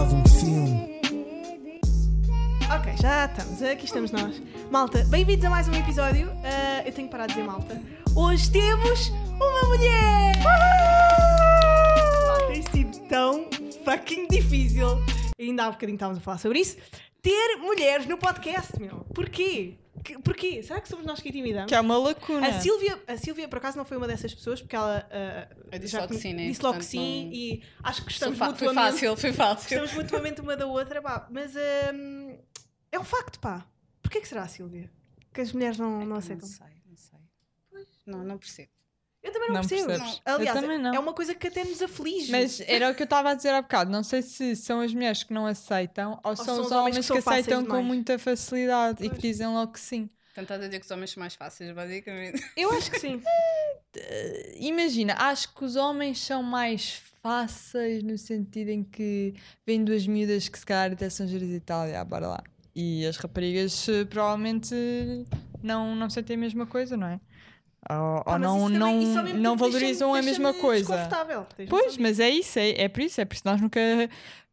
[0.00, 1.00] dava um filme.
[2.74, 4.40] Ok, já estamos, aqui estamos nós.
[4.70, 6.30] Malta, bem-vindos a mais um episódio.
[6.42, 7.78] Ah, eu tenho que parar de dizer malta.
[8.16, 10.32] Hoje temos uma mulher!
[12.26, 13.46] Malta, Tem sido tão
[13.84, 14.86] fucking difícil.
[15.38, 16.78] Ainda há bocadinho estávamos a falar sobre isso.
[17.20, 19.04] Ter mulheres no podcast, meu.
[19.14, 19.74] Porquê?
[20.02, 20.62] Que- Porquê?
[20.62, 21.68] Será que somos nós que intimidamos?
[21.68, 22.46] Que é uma lacuna.
[22.48, 25.78] A Silvia, a Silvia, por acaso, não foi uma dessas pessoas, porque ela ah, Eu
[25.78, 26.46] disse já logo que conhe- sim, né?
[26.48, 29.32] disse logo que Portanto, sim não- e acho que Foi estamos foi mutuamente fácil, foi
[29.32, 29.62] fácil.
[29.78, 31.28] Gostamos mutuamente uma da outra, pá.
[31.30, 31.52] Mas
[31.94, 32.38] hum,
[32.92, 33.66] é um facto, pá.
[34.02, 34.90] Porquê que será, Silvia?
[35.32, 36.48] Que as mulheres não, não Não aceitam?
[36.48, 37.18] sei, não sei.
[38.06, 38.70] Não, não percebo.
[39.22, 39.86] Eu também não, Não percebo.
[39.88, 40.22] percebes?
[40.24, 40.94] Aliás, Eu também não.
[40.94, 42.32] é uma coisa que até nos aflige.
[42.32, 43.90] Mas era o que eu estava a dizer há bocado.
[43.90, 47.20] Não sei se são as mulheres que não aceitam ou, são os homens que, são
[47.20, 49.20] fáceis aceitam com muita facilidade e Pois.
[49.20, 50.06] que dizem logo que sim.
[50.34, 52.42] Portanto, estás a dizer que os homens são mais fáceis, basicamente.
[52.56, 53.20] Eu acho que sim.
[54.56, 59.34] Imagina, acho que os homens são mais fáceis no sentido em que
[59.66, 62.42] vêm duas miúdas que se calhar até são giras e tal, já, bora lá.
[62.74, 64.74] E as raparigas eh, provavelmente
[65.62, 67.20] não, não sentem a mesma coisa, não é?
[67.90, 71.08] Ou, Pá, ou mas não, também- não, não valorizam a mesma coisa.
[71.68, 73.80] Pois, mas é isso, é, é por isso, é por isso nós nunca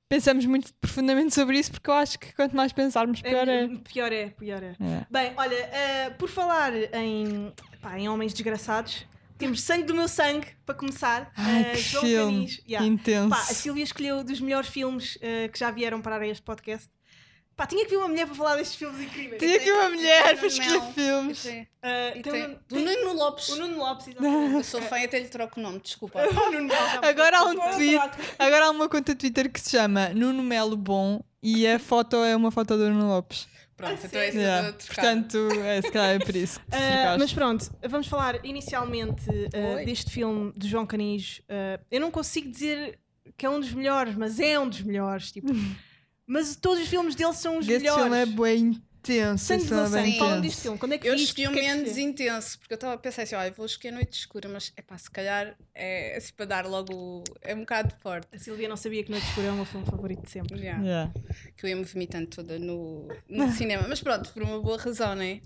[0.09, 3.29] pensamos muito profundamente sobre isso, porque eu acho que quanto mais pensarmos, disso?
[3.29, 3.67] pior é.
[3.67, 4.75] Pior é, pior é.
[4.79, 5.05] É.
[5.09, 7.51] Bem, olha, eh, por falar em,
[7.81, 9.05] pá, em homens desgraçados,
[9.37, 11.31] temos Sangue do Meu Sangue, para começar.
[11.35, 12.61] Ai, Eh, que João filme Canis.
[12.67, 12.87] Yeah.
[12.87, 13.29] intenso.
[13.29, 16.89] Pá, a Silvia escolheu dos melhores filmes eh, que já vieram parar a este podcast.
[17.55, 19.39] Pá, tinha que vir uma mulher para falar destes filmes incríveis.
[19.39, 21.41] Tinha aqui uma mulher para escolher filmes.
[21.41, 21.67] Tem
[22.21, 23.49] tem- o- Do Nuno Lopes.
[23.49, 24.53] O Nuno Lopes, exatamente.
[24.53, 26.21] Eu sou fã e até lhe troco o nome, desculpa.
[26.29, 27.09] O Nuno Lopes.
[27.09, 27.99] Agora há um tweet,
[28.37, 32.35] agora há uma conta Twitter que se chama Nuno Melo Bom e a foto é
[32.35, 33.47] uma foto do Nuno Lopes.
[33.77, 34.73] Pronto, então é isso Yeah.
[34.73, 34.95] trocar.
[34.95, 37.19] Portanto, é, se calhar é por isso que Ah, ficaste.
[37.19, 39.85] mas pronto, vamos falar inicialmente ah, Oi.
[39.85, 41.41] deste filme de João Canis.
[41.47, 42.99] Ah, eu não consigo dizer
[43.37, 45.31] que é um dos melhores, mas é um dos melhores.
[45.31, 45.47] Tipo,
[46.25, 48.01] mas todos os filmes dele são os Esse melhores.
[48.03, 48.81] filme é bem
[49.13, 49.45] intenso.
[49.45, 50.19] Sangue esse do meu filme é sangue.
[50.19, 50.77] Fala deste filme.
[50.77, 53.23] Quando é que Eu escolhi o é que menos intenso, porque eu estava a pensar
[53.23, 56.65] assim, olha, vou escolher Noite Escura, mas é pá, se calhar é assim para dar
[56.65, 57.23] logo.
[57.41, 58.27] É um bocado forte.
[58.33, 60.59] A Silvia não sabia que Noite Escura é o meu filme favorito de sempre.
[60.59, 60.83] Yeah.
[60.83, 61.13] Yeah.
[61.55, 65.15] que eu ia me vomitando toda no, no cinema, mas pronto, por uma boa razão,
[65.15, 65.41] não é?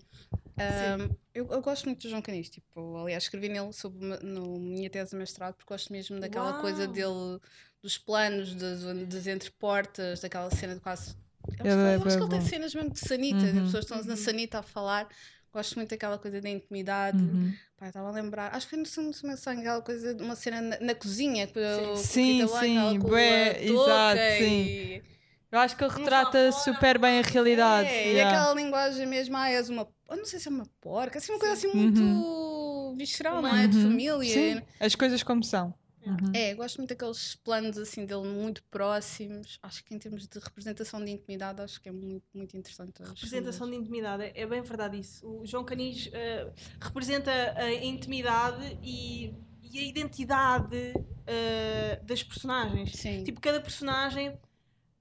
[0.62, 4.60] Um, eu, eu gosto muito do João Canis, tipo, aliás, escrevi nele sobre uma, no
[4.60, 6.62] minha tese de mestrado, porque gosto mesmo daquela Uau!
[6.62, 7.40] coisa dele,
[7.82, 11.16] dos planos, das, das entreportas, daquela cena de quase.
[11.48, 13.66] Eu acho, Ele que- é eu acho que ele tem cenas mesmo de sanita, Uhum.
[13.66, 15.08] pessoas estão na sanita a falar.
[15.54, 17.18] Gosto muito daquela coisa da intimidade.
[17.22, 17.52] Uhum.
[17.82, 20.62] Eu estava a lembrar, acho que foi no Meu Sangue, aquela coisa de uma cena
[20.62, 24.64] na, na cozinha, com, o- com Sim, Blanca, sim, bué, exato, sim.
[24.66, 25.04] e-
[25.52, 27.90] Eu acho que ele lá retrata super bem a realidade.
[27.90, 28.30] É, e yeah.
[28.40, 29.86] aquela linguagem mesmo, ah, és uma.
[30.10, 31.76] Eu não sei se é uma porca, assim, uma coisa assim Uhum.
[31.76, 33.68] muito visceral, não é?
[33.68, 33.84] De Uhum.
[33.90, 34.34] família.
[34.34, 35.74] Sim, as coisas como são.
[36.06, 36.32] Uhum.
[36.34, 39.60] É, gosto muito daqueles planos assim dele muito próximos.
[39.62, 43.04] Acho que em termos de representação de intimidade, acho que é muito, muito interessante.
[43.04, 45.28] Representação de intimidade, é- é bem verdade isso.
[45.28, 46.52] O João Canis ah,
[46.82, 50.94] representa a intimidade e, e a identidade
[51.28, 52.94] ah, das personagens.
[52.96, 53.24] Sim.
[53.24, 54.38] Tipo, cada personagem,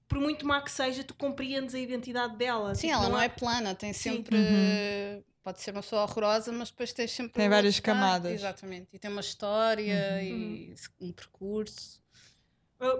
[0.07, 2.75] por muito má que seja, tu compreendes a identidade dela.
[2.75, 4.37] Sim, Tipo, ela não há- é plana, tem sempre.
[4.37, 5.23] Uhum.
[5.43, 7.33] Pode ser uma pessoa horrorosa, mas depois tem sempre.
[7.33, 8.31] Tem várias camadas.
[8.31, 8.89] Exatamente.
[8.93, 10.21] E tem uma história Uhum.
[10.21, 11.99] e um percurso.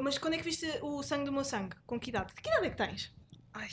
[0.02, 1.76] Mas quando é que viste o Sangue do Meu Sangue?
[1.86, 2.34] Com que idade?
[2.34, 3.14] Que idade é que tens?
[3.54, 3.68] Ai.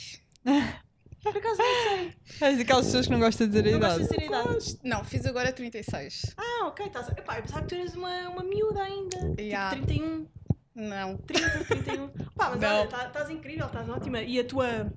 [1.21, 2.13] Por acaso não sei.
[2.41, 4.03] És daquelas pessoas que não gostam de dizer a Não idade.
[4.03, 4.79] dizer a idade.
[4.83, 6.33] Não, fiz agora 36.
[6.37, 6.85] Ah, ok.
[6.85, 7.09] Estás...
[7.09, 9.35] Epá, eu pensava que tu eras uma, uma miúda ainda.
[9.41, 9.75] Yeah.
[9.75, 10.27] Tipo 31.
[10.75, 11.17] Não.
[11.17, 12.07] 30, 31.
[12.37, 12.79] Pá, mas Não.
[12.79, 14.21] olha, tá- estás incrível, estás ótima.
[14.21, 14.93] E a tua,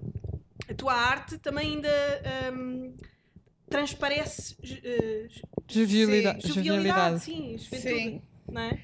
[0.70, 1.90] a tua arte também ainda
[2.54, 2.96] hum,
[3.68, 4.80] transparece ju-
[5.68, 6.46] Jovialidade.
[6.46, 7.20] jovialidade, jovialidade.
[7.20, 8.22] sim, juventude, Sim.
[8.50, 8.78] não é?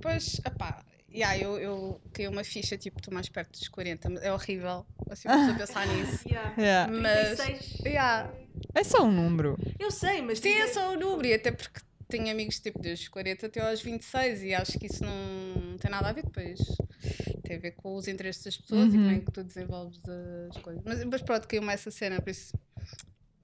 [0.00, 4.22] Pois, opá, yeah, eu, eu caí uma ficha, tipo, estou mais perto dos 40, mas
[4.22, 6.28] é horrível, assim, uma pessoa pensar nisso.
[6.28, 6.54] Yeah.
[6.58, 6.92] Yeah.
[6.92, 7.80] Mas, 36.
[7.86, 8.32] yeah,
[8.74, 9.56] É só um número.
[9.78, 12.78] Eu sei, mas sim, é trinta- só o número, e até porque tenho amigos, tipo,
[12.80, 16.58] dos 40 até aos 26, e acho que isso não tem nada a ver depois.
[17.44, 19.04] Tem a ver com os interesses das pessoas e Uhum.
[19.04, 20.00] como é que tu desenvolves
[20.50, 20.82] as coisas.
[20.84, 22.52] Mas, mas pronto, caiu-me essa cena, por isso,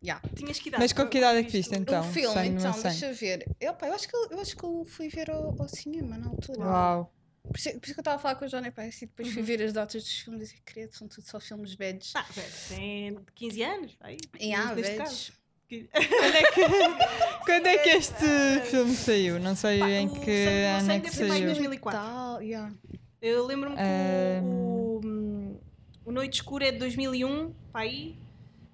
[0.08, 0.28] yeah.
[0.34, 0.82] tinhas que idade.
[0.82, 2.00] Mas com que idade é que viste o- então?
[2.00, 2.82] o filme, então, sangue.
[2.88, 3.46] deixa eu ver.
[3.60, 6.28] Eu, pá, eu, acho que, eu, acho que eu fui ver ao, ao cinema na
[6.28, 6.60] altura.
[6.60, 7.12] Uau.
[7.48, 9.28] Por isso, por isso que eu estava a falar com a Joana Paz e depois
[9.28, 9.34] Uhum.
[9.34, 12.12] fui ver as datas dos filmes e disse, credo, são tudo só filmes velhos.
[12.14, 13.96] Ah, velho, tem 15 anos.
[14.00, 15.32] Aí, e há neste velhos.
[15.68, 19.38] Quando é que, quando é que este filme saiu?
[19.38, 21.46] Não sei Pá, em o que ano é Sangue que deve ser mais saiu.
[21.46, 22.00] 2004.
[22.00, 22.74] Tal, yeah.
[23.20, 23.82] Eu lembro-me que
[24.42, 25.60] o, o,
[26.06, 28.16] o Noite Escura é de 2001, para aí.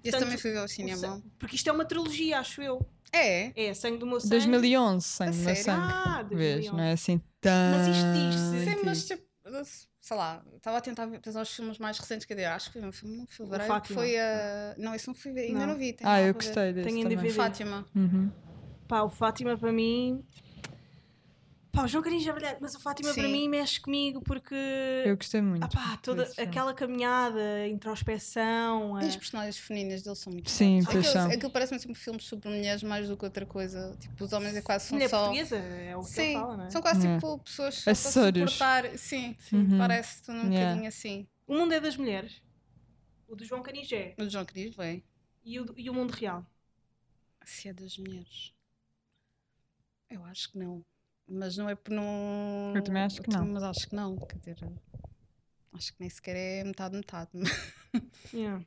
[0.07, 1.23] Esse Portanto, também fui ver ao o cinema.
[1.39, 2.85] Porque isto é uma trilogia, acho eu.
[3.11, 3.67] É?
[3.69, 4.31] É Sangue do Meu Sangue.
[4.31, 5.81] 2011, Sangue no meu sangue.
[5.93, 6.71] Ah, Vês, 2011.
[6.77, 7.51] não é assim tão.
[7.71, 9.23] Mas isto diz-se- mas tipo,
[10.01, 12.79] sei lá, estava a tentar ver- pensar os filmes mais recentes, quer dizer, acho que
[12.79, 13.99] foi um filme no fevereiro, que Fátima.
[14.01, 14.75] foi a.
[14.77, 15.67] Não, isso não fui ver, ainda Não.
[15.67, 15.95] não, vi.
[16.03, 17.17] Ah, eu gostei desse Tenho em também.
[17.17, 17.33] DVD.
[17.33, 17.85] Fátima.
[17.95, 18.31] Uhum.
[18.87, 20.23] Pá, o Fátima para mim.
[21.75, 23.31] Pá, o João Carinho já brilhante, mas o Fátima para Sim.
[23.31, 24.55] mim mexe comigo porque.
[25.05, 25.63] Eu gostei muito.
[25.63, 28.95] Ah pá, toda aquela caminhada, a introspeção.
[28.95, 31.27] a- E as personagens femininas deles são muito Sim, Aquilo, são.
[31.29, 33.95] aquilo parece-me sempre filmes sobre mulheres mais do que outra coisa.
[33.99, 35.19] Tipo, os homens é quase são Mulher só.
[35.19, 36.69] portuguesa, é o que Sim, fala, não é?
[36.69, 37.19] são quase Yeah.
[37.19, 38.51] tipo pessoas só para Acessórios.
[38.53, 38.97] suportar.
[38.97, 39.77] Sim, Uhum.
[39.77, 40.59] parece-te um Yeah.
[40.59, 41.27] bocadinho assim.
[41.45, 42.41] O mundo é das mulheres.
[43.27, 45.03] O do João Canigé O João Cris, bem.
[45.43, 46.45] e o, e o mundo real.
[47.43, 48.53] Se é das mulheres.
[50.09, 50.85] Eu acho que não.
[51.27, 52.73] Mas não é por não.
[52.75, 53.45] Eu também acho que não.
[53.47, 54.15] Mas acho que não.
[54.17, 54.71] Quer dizer,
[55.73, 57.31] acho que nem sequer é metade-metade.
[58.33, 58.61] Yeah.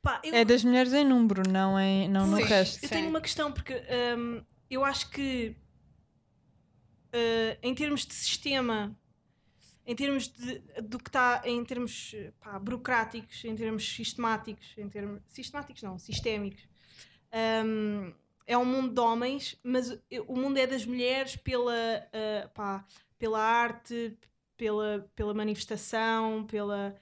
[0.00, 2.44] Pá, eu, É das mulheres em número, não, em, não no Sim.
[2.44, 2.84] resto.
[2.84, 2.94] eu Sim.
[2.94, 3.82] tenho uma questão porque
[4.16, 5.56] hum, eu acho que
[7.08, 8.96] uh, em termos de sistema,
[9.86, 15.22] em termos de, do que está em termos pá, burocráticos, em termos sistemáticos, em termos
[15.28, 16.62] sistemáticos não, sistémicos,
[17.64, 18.12] hum,
[18.46, 19.90] é um mundo de homens, mas
[20.26, 22.84] o mundo é das mulheres pela, uh, pá,
[23.18, 24.16] pela arte,
[24.56, 26.96] pela, pela manifestação, pela,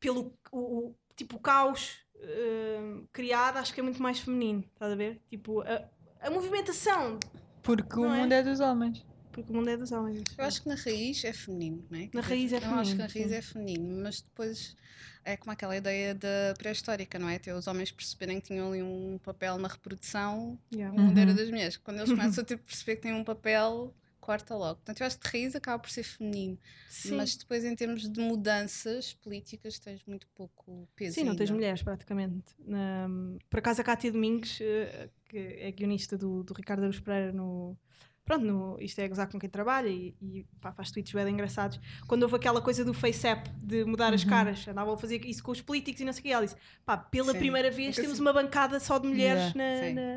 [0.00, 4.92] pelo o, o- tipo o caos hum, criado, acho que é muito mais feminino, estás
[4.92, 5.20] a ver?
[5.28, 5.88] Tipo, a,
[6.20, 7.18] a movimentação,
[7.62, 8.08] Porque o é?
[8.08, 9.04] mundo é dos homens.
[9.32, 10.22] Porque o mundo é dos homens.
[10.36, 12.08] Eu acho que na raiz é feminino, não é?
[12.12, 13.34] Na raiz é Eu acho que na feminino, raiz sim.
[13.34, 14.76] é feminino, mas depois
[15.24, 17.36] é como aquela ideia da pré-histórica, não é?
[17.36, 20.96] Até os homens perceberem que tinham ali um papel na reprodução, Yeah.
[20.96, 21.76] o mundo era das mulheres.
[21.76, 24.76] Quando eles começam a ter- perceber que têm um papel, corta logo.
[24.76, 26.56] Portanto, eu acho que de raiz acaba por ser feminino.
[26.88, 27.16] Sim.
[27.16, 31.14] Mas depois, em termos de mudanças políticas, tens muito pouco peso.
[31.14, 31.54] Sim, não tens ainda.
[31.54, 32.44] mulheres praticamente.
[32.64, 33.08] Na-
[33.50, 37.76] por acaso a Cátia Domingos, eh, que é guionista do, do Ricardo Aruz Pereira no.
[38.24, 41.80] Pronto, no, isto é gozar com quem trabalha e, e pá, faz tweets bem engraçados.
[42.06, 44.30] Quando houve aquela coisa do FaceApp de mudar as Uhum.
[44.30, 46.30] caras, andavam a fazer isso com os políticos e não sei o que.
[46.32, 47.38] Ela disse: pá, pela Sim.
[47.38, 49.58] primeira vez temos uma bancada só de mulheres Sim.
[49.94, 50.16] na,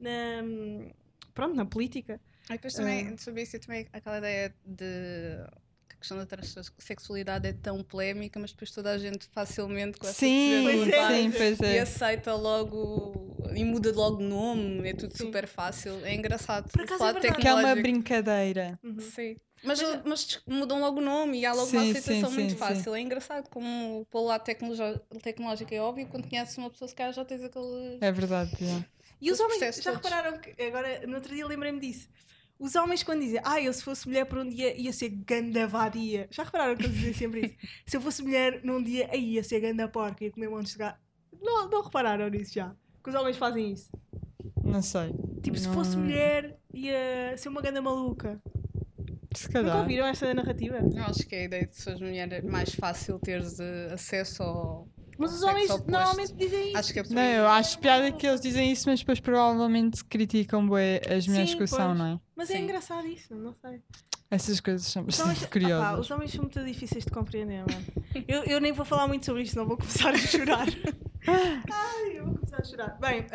[0.00, 0.90] na, na-
[1.34, 2.20] Pronto, na política.
[2.48, 4.84] E depois também, sobre isso, eu também aquela ideia de
[5.86, 10.62] que a questão da transexualidade é tão polémica, mas depois toda a gente facilmente Sim,
[10.64, 11.08] Pois é.
[11.22, 11.80] sim, pois e é.
[11.80, 13.27] aceita logo
[13.60, 15.24] e muda logo o nome, é tudo Sim.
[15.26, 16.04] super fácil.
[16.04, 16.70] É engraçado.
[16.70, 17.40] Por acaso é verdade.
[17.40, 18.78] Que é uma brincadeira.
[18.82, 19.00] Uhum.
[19.00, 19.36] Sim.
[19.64, 22.50] Mas, Mas- mas mudam logo o nome e há logo uma Sim, aceitação sim, muito
[22.52, 22.94] sim, fácil.
[22.94, 27.24] É engraçado como pelo lado tecnológico é óbvio, quando conheces uma pessoa, se calhar já
[27.24, 27.98] tens aquele.
[28.00, 28.52] É verdade.
[28.62, 28.84] é.
[29.20, 29.96] E os Os homens, já todos.
[29.96, 32.08] repararam que, agora no outro dia lembrei-me disso.
[32.56, 35.66] Os homens quando dizem, ah, eu se fosse mulher por um dia ia ser ganda
[35.66, 36.28] vadia.
[36.30, 37.56] Já repararam que eles dizem sempre isso?
[37.86, 40.78] se eu fosse mulher num dia, aí ia ser ganda porca, ia comer montes de
[40.78, 41.00] gato.
[41.40, 42.74] Não, não repararam nisso já?
[43.08, 43.90] Que os homens fazem isso.
[44.62, 45.14] Não sei.
[45.42, 48.38] Tipo, se Não- fosse mulher, ia ser uma ganda maluca.
[49.34, 49.78] Se Nunca calhar.
[49.78, 50.76] ouviram essa narrativa?
[50.76, 54.42] Eu acho que a ideia de se as mulheres é mais fácil teres eh, acesso
[54.42, 54.88] ao.
[55.18, 55.90] Mas os Sexo homens oposto.
[55.90, 56.76] normalmente dizem isso.
[56.78, 57.36] Acho que é por Não, aí.
[57.36, 61.56] eu acho piada que eles dizem isso, mas depois provavelmente criticam bué as mulheres Sim,
[61.56, 61.98] que o são, pois.
[61.98, 62.20] não é?
[62.36, 62.62] Mas é Sim.
[62.64, 63.80] engraçado isso, não sei.
[64.30, 66.00] Essas coisas são homens, bastante ah curiosas.
[66.00, 67.86] os homens são muito difíceis de compreender, mano.
[68.26, 70.66] Eu, eu nem vou falar muito sobre isto, senão vou começar a chorar.
[71.26, 72.98] Ai, eu vou começar a chorar.
[73.00, 73.26] Bem,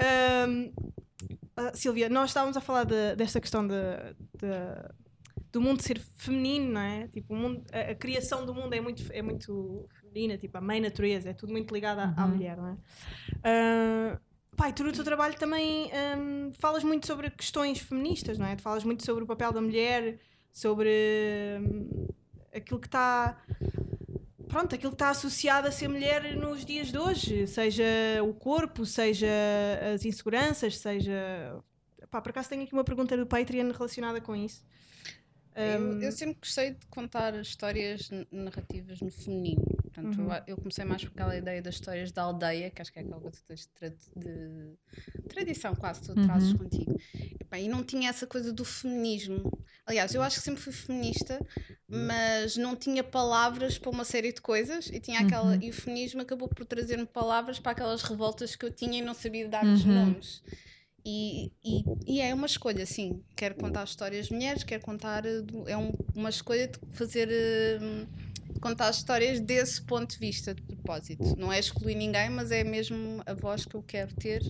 [0.47, 0.71] hum,
[1.57, 3.73] ah, Silvia, nós estávamos a falar de- desta questão de,
[4.37, 4.93] de-
[5.51, 7.07] do mundo ser feminino, não é?
[7.07, 10.61] Tipo, o mundo, a, a criação do mundo é muito, é muito feminina, tipo, a
[10.61, 12.31] mãe natureza, é tudo muito ligado à, à Uhum.
[12.35, 12.77] mulher, não é?
[13.43, 14.19] Ah,
[14.55, 18.55] pá, e tu no teu trabalho também hum, falas muito sobre questões feministas, não é?
[18.55, 20.19] Tu falas muito sobre o papel da mulher,
[20.53, 22.07] sobre hum,
[22.53, 23.37] aquilo que está
[24.47, 27.83] pronto, aquilo que está associado a ser mulher nos dias de hoje, seja
[28.21, 29.27] o corpo, seja
[29.93, 31.59] as inseguranças, seja.
[32.11, 34.63] Pá, por acaso tenho aqui uma pergunta do Patreon relacionada com isso.
[35.55, 39.63] Eu, Um, eu sempre gostei de contar histórias narrativas no feminino.
[39.93, 40.29] Portanto, Uhum.
[40.47, 43.21] eu, comecei mais por aquela ideia das histórias da aldeia, que acho que é aquela
[43.21, 46.25] coisa de, de tradição, quase tu Uhum.
[46.25, 46.97] trazes contigo.
[47.39, 49.51] E, pá, e não tinha essa coisa do feminismo.
[49.85, 51.39] Aliás, eu acho que sempre fui feminista,
[51.87, 55.61] mas não tinha palavras para uma série de coisas e tinha aquela Uhum.
[55.61, 59.13] e o feminismo acabou por trazer-me palavras para aquelas revoltas que eu tinha e não
[59.13, 59.93] sabia dar-lhes Uhum.
[59.93, 60.41] nomes.
[61.05, 63.21] E, e, e é uma escolha, sim.
[63.35, 65.25] Quero contar histórias de mulheres, quero contar.
[65.25, 67.27] eh, É um- uma escolha de fazer.
[67.29, 68.07] eh,
[68.61, 71.35] contar histórias desse ponto de vista, de propósito.
[71.37, 74.41] Não é excluir ninguém, mas é mesmo a voz que eu quero ter,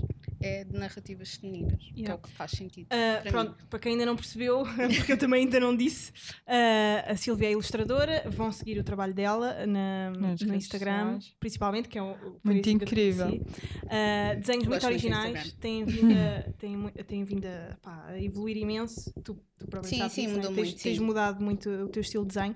[0.46, 2.16] é de narrativas femininas, que é Yeah.
[2.16, 2.88] o que faz sentido.
[2.90, 3.68] Ah, para pronto, mim.
[3.70, 4.64] para quem ainda não percebeu,
[4.98, 6.12] porque eu também ainda não disse,
[6.46, 11.36] ah, a Silvia é ilustradora, vão seguir o trabalho dela na- no Instagram, sociais.
[11.40, 13.42] principalmente, que é foi Muito incrível.
[13.90, 19.12] Ah, desenhos muito originais, têm vindo, a, têm, têm vindo a, pá, a evoluir imenso.
[19.24, 20.34] Tu, tu próprio Sim, sabes sim, né?
[20.34, 21.04] mudou tens, muito, tens sim.
[21.04, 22.56] mudado muito o teu estilo de desenho.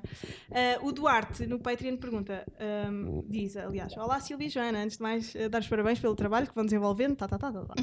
[0.82, 5.34] O Duarte, no Patreon, pergunta, ahm, diz, aliás, Olá Silvia e Joana, antes de mais,
[5.50, 7.16] dar os parabéns pelo trabalho que vão desenvolvendo.
[7.16, 7.76] Tá, tá, tá, tá,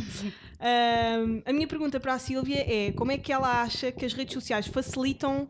[0.60, 4.14] Ahm, a minha pergunta para a Silvia é como é que ela acha que as
[4.14, 5.48] redes sociais facilitam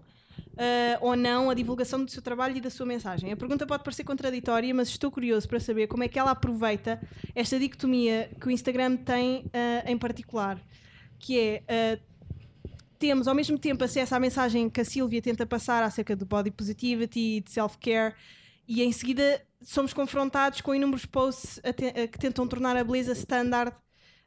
[0.56, 3.32] ah, ou não a divulgação do seu trabalho e da sua mensagem?
[3.32, 7.00] A pergunta pode parecer contraditória, mas estou curioso para saber como é que ela aproveita
[7.34, 10.60] esta dicotomia que o Instagram tem ah, em particular,
[11.18, 11.98] que é ah,
[12.98, 16.50] temos ao mesmo tempo acesso à mensagem que a Silvia tenta passar acerca do body
[16.50, 18.14] positivity e de self-care
[18.66, 21.60] e em seguida somos confrontados com inúmeros posts
[22.10, 23.74] que tentam tornar a beleza standard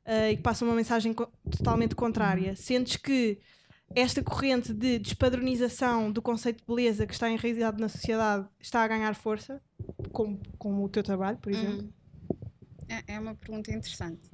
[0.07, 2.55] ah, e que passam uma mensagem co- totalmente contrária.
[2.55, 3.39] Sentes que
[3.95, 8.87] esta corrente de despadronização do conceito de beleza que está enraizado na sociedade está a
[8.87, 9.61] ganhar força,
[10.11, 11.83] como, como o teu trabalho, por exemplo?
[11.83, 11.91] Hum.
[12.89, 14.29] É, é uma pergunta interessante.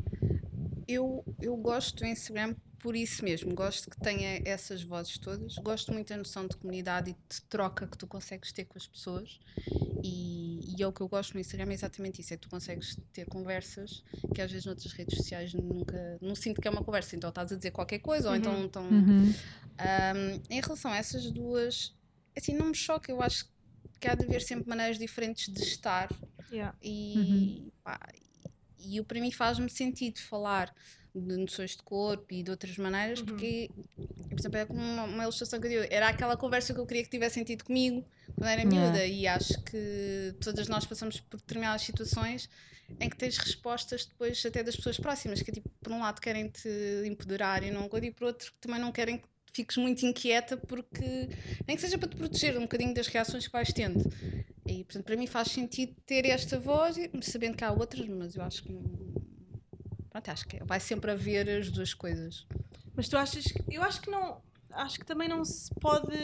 [0.87, 3.55] Eu, eu gosto do Instagram por isso mesmo.
[3.55, 5.55] Gosto que tenha essas vozes todas.
[5.55, 8.85] Gosto muito da noção de comunidade e de troca que tu consegues ter com as
[8.85, 9.39] pessoas.
[10.03, 10.42] E,
[10.77, 12.97] e é o que eu gosto no Instagram é exatamente isso: é que tu consegues
[13.11, 14.03] ter conversas
[14.33, 16.17] que às vezes noutras redes sociais nunca.
[16.21, 17.15] Não sinto que é uma conversa.
[17.15, 18.63] Então estás a dizer qualquer coisa, ou então.
[18.63, 19.29] então Uhum.
[19.31, 21.95] um, em relação a essas duas,
[22.37, 23.11] assim, não me choca.
[23.11, 23.49] Eu acho
[23.99, 26.09] que há de haver sempre maneiras diferentes de estar
[26.51, 26.77] Yeah.
[26.83, 27.99] e, pá,
[28.77, 30.71] e eu, para mim faz-me sentido falar
[31.15, 33.25] de noções de corpo e de outras maneiras, Uhum.
[33.25, 33.69] porque,
[34.29, 36.85] por exemplo, é como uma, uma ilustração que eu digo, era aquela conversa que eu
[36.85, 38.03] queria que tivesse sentido comigo
[38.35, 38.85] quando era Yeah.
[38.85, 42.49] miúda, e acho que todas nós passamos por determinadas situações
[42.99, 46.49] em que tens respostas depois até das pessoas próximas, que tipo, por um lado querem
[46.49, 46.67] te
[47.05, 51.29] empoderar e não e por outro também não querem que fiques muito inquieta porque
[51.67, 54.03] nem que seja para te proteger um bocadinho das reações que vais tendo.
[54.67, 58.41] E portanto para mim faz sentido ter esta voz, sabendo que há outras, mas eu
[58.43, 59.13] acho que não-
[60.13, 62.45] pronto, acho que vai sempre haver as duas coisas.
[62.95, 63.61] Mas tu achas que.
[63.75, 64.41] Eu acho que não.
[64.71, 66.15] Acho que também não se pode.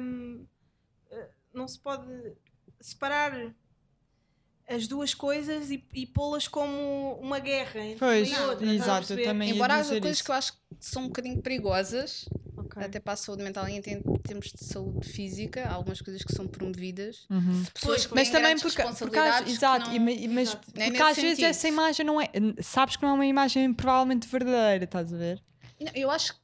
[0.00, 0.46] hum,
[1.10, 2.06] eh, não se pode
[2.80, 3.54] separar
[4.68, 8.66] as duas coisas e, e pô-las como uma guerra entre Pois, uma e outra.
[8.74, 10.24] exato, também Embora haja coisas isso.
[10.24, 12.28] que eu acho que são um bocadinho perigosas,
[12.76, 12.86] Ok.
[12.86, 16.32] até para a saúde mental e em termos de saúde física, há algumas coisas que
[16.34, 17.26] são promovidas.
[17.30, 17.64] Uhum.
[18.14, 19.18] Mas também porque, porque
[19.50, 20.66] exato, não- e ma- mas Exato.
[20.72, 22.28] porque É às vezes essa imagem não é,
[22.62, 25.42] sabes que não é uma imagem provavelmente verdadeira, estás a ver?
[25.80, 26.40] Não, Eu acho que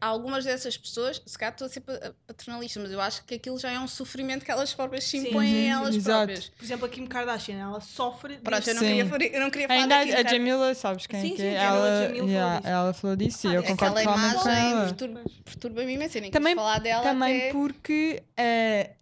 [0.00, 3.34] há algumas dessas pessoas, se calhar estou a ser pa- paternalista, mas eu acho que
[3.34, 5.28] aquilo já é um sofrimento que elas próprias se Sim.
[5.28, 6.18] impõem a elas exato.
[6.26, 6.48] próprias.
[6.50, 8.36] Por exemplo, a Kim Kardashian, ela sofre.
[8.38, 8.86] Pronto, eu não, Sim.
[8.88, 10.28] queria, falar- eu não queria falar Ainda daquilo, a cara.
[10.36, 11.58] Jamila, sabes quem Sim, é que sim, é?
[11.58, 12.68] a Jamila Ela, Jamil falou yeah, disso.
[12.68, 14.84] ela falou disso e Ah, eu concordo totalmente com imagem ela.
[14.84, 16.18] perturba- perturba-me imenso.
[16.18, 17.52] Eu nem Também, falar dela também até...
[17.52, 18.94] porque eh,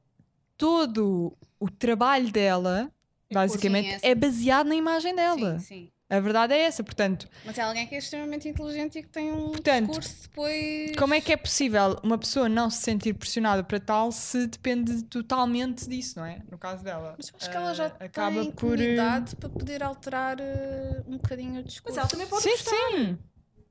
[0.56, 2.90] todo o trabalho dela,
[3.32, 5.58] basicamente, Sim, é baseado na imagem dela.
[5.58, 5.90] Sim, sim.
[6.16, 9.32] A verdade é essa, portanto, Mas é alguém que é extremamente inteligente e que tem
[9.32, 10.92] um Portanto, discurso depois...
[10.96, 15.02] como é que é possível uma pessoa não se sentir pressionada para tal se depende
[15.04, 16.40] totalmente disso, não é?
[16.50, 17.14] No caso dela.
[17.16, 18.74] Mas eu acho que ela já eh, acaba tem por.
[18.78, 21.96] eh, comunidade para poder alterar eh, um bocadinho o discurso.
[21.96, 22.70] Mas ela também pode Sim, gostar.
[22.92, 23.18] sim.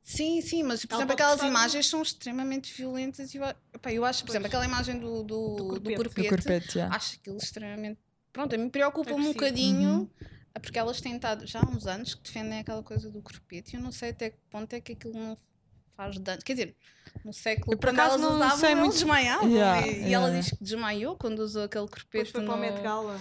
[0.05, 3.91] Sim, sim, mas por Ela exemplo, aquelas gostar imagens são extremamente violentas e eu, epá,
[3.93, 4.35] eu acho, por Pois.
[4.35, 5.95] exemplo, aquela imagem do, do, Do do corpete.
[5.95, 6.93] corpete, Do corpete, yeah.
[6.93, 7.99] acho aquilo extremamente.
[8.33, 10.09] Pronto, a mim preocupa-me um bocadinho, Uhum.
[10.55, 13.73] É porque elas têm estado já há uns anos que defendem aquela coisa do corpete
[13.73, 15.37] e eu não sei até que ponto é que aquilo não
[15.95, 16.41] faz dano.
[16.43, 16.75] Quer dizer,
[17.23, 19.49] no século Eu, por quando acaso, elas não usavam, sei muito- desmaiavam.
[19.49, 20.39] Yeah, e, e ela yeah.
[20.39, 22.31] diz que desmaiou quando usou aquele Depois corpete.
[22.31, 23.19] foi para o no- Met Gala.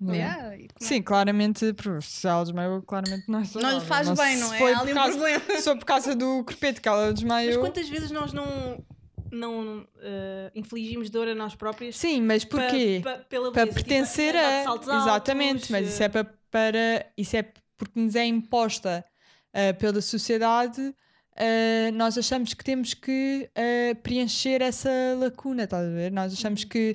[0.00, 0.36] Yeah.
[0.36, 3.78] Yeah, é Sim, claramente, por- se ela desmaiou, claramente não é Não saudável.
[3.80, 4.58] lhe faz Mas bem, não é?
[4.58, 7.60] Foi por um causa, só por causa do corpete que ela Mas desmaiou.
[7.60, 8.84] quantas vezes nós não,
[9.32, 11.96] não eh, infligimos dor a nós próprias?
[11.96, 13.00] Sim, mas porquê?
[13.02, 13.66] pa- para beleza?
[13.74, 14.62] pertencer tipo, de a.
[14.64, 17.06] saltos Exatamente, altos, mas isso é para, para.
[17.16, 17.44] Isso é
[17.76, 19.04] porque nos é imposta
[19.52, 20.94] ah, pela sociedade.
[21.36, 26.10] ah, nós achamos que temos que ah, preencher essa lacuna, estás a ver?
[26.12, 26.94] Nós achamos que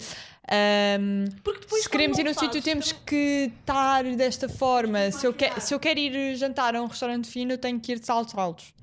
[0.50, 5.10] ahm, Porque depois se queremos ir um não sítio temos também- que estar desta forma.
[5.12, 7.94] Se eu, que, se eu quero ir jantar a um restaurante fino, eu tenho que
[7.94, 8.74] ir de saltos altos.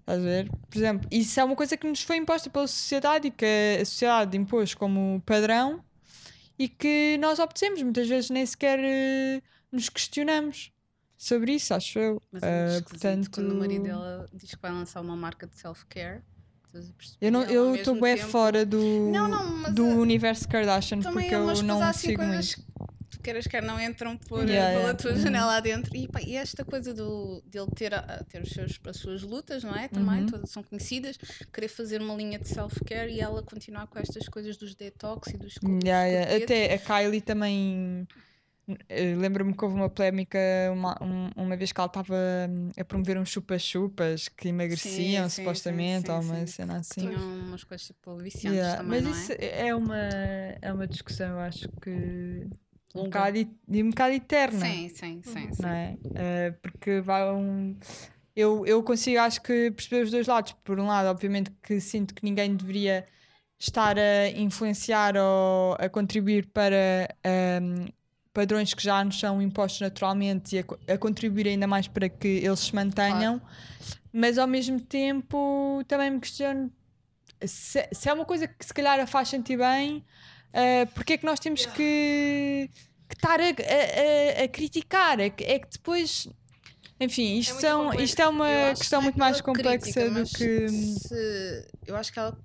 [0.00, 0.50] Estás a ver?
[0.68, 3.84] Por exemplo, isso é uma coisa que nos foi imposta pela sociedade e que a
[3.84, 5.80] sociedade impôs como padrão
[6.58, 7.80] e que nós obedecemos.
[7.82, 8.80] Muitas vezes nem sequer
[9.72, 10.70] nos questionamos
[11.16, 12.22] sobre isso, acho eu.
[12.30, 15.46] Mas Ah, é esquisito portanto, quando o marido dela diz que vai lançar uma marca
[15.46, 16.20] de self-care.
[17.20, 21.24] eu não- eu estou bem tempo- fora do, Não, não, do a- universo Kardashian Também
[21.24, 21.46] porque eu não
[21.78, 22.72] coisas assim, sigo coisas muito.
[23.10, 24.94] tu queres quer não entram por, Yeah, pela yeah.
[24.98, 25.94] tua janela adentro.
[25.94, 29.62] E, pá, e esta coisa do, dele ter, a- ter os seus, as suas lutas,
[29.62, 29.86] não é?
[29.86, 30.26] Também, Uhum.
[30.26, 31.18] todas são conhecidas.
[31.52, 35.36] Querer fazer uma linha de self-care e ela continuar com estas coisas dos detox e
[35.36, 36.42] dos, Yeah, yeah.
[36.42, 38.08] Até a Kylie também.
[38.88, 40.38] Eh, Lembro-me que houve uma polémica
[40.72, 42.14] uma, um- uma vez que ela estava
[42.48, 46.52] hum, a promover uns chupa-chupas que emagreciam, Sim, sim, supostamente, sim, ou sim, uma sim.
[46.52, 47.00] cena assim.
[47.00, 49.68] Tinham umas coisas tipo viciantes Yeah, também, Mas não isso é?
[49.68, 52.46] é uma, é uma discussão, eu acho que
[52.94, 53.38] um bocado,
[53.68, 54.66] um bocado eterna.
[54.66, 55.52] Sim, sim, sim.
[55.52, 55.62] sim.
[55.62, 55.96] não é?
[56.14, 57.76] Eh, porque vai um.
[58.34, 60.52] Eu, eu consigo, acho que, perceber os dois lados.
[60.64, 63.06] Por um lado, obviamente, que sinto que ninguém deveria
[63.58, 67.88] estar a influenciar ou a contribuir para ehm,
[68.32, 72.28] padrões que já nos são impostos naturalmente e a, a contribuir ainda mais para que
[72.28, 73.40] eles se mantenham,
[74.12, 76.72] mas ao mesmo tempo também me questiono
[77.44, 79.98] se, se é uma coisa que se calhar a faz sentir bem,
[80.54, 82.70] uh, porque é que nós temos que,
[83.08, 85.18] que estar a, a- a- criticar?
[85.20, 86.28] É que, é que depois.
[87.00, 90.24] Enfim, isto, muito são, isto é uma questão é muito mais pela complexa crítica, do
[90.24, 90.68] que.
[90.68, 92.38] se- eu acho que ela,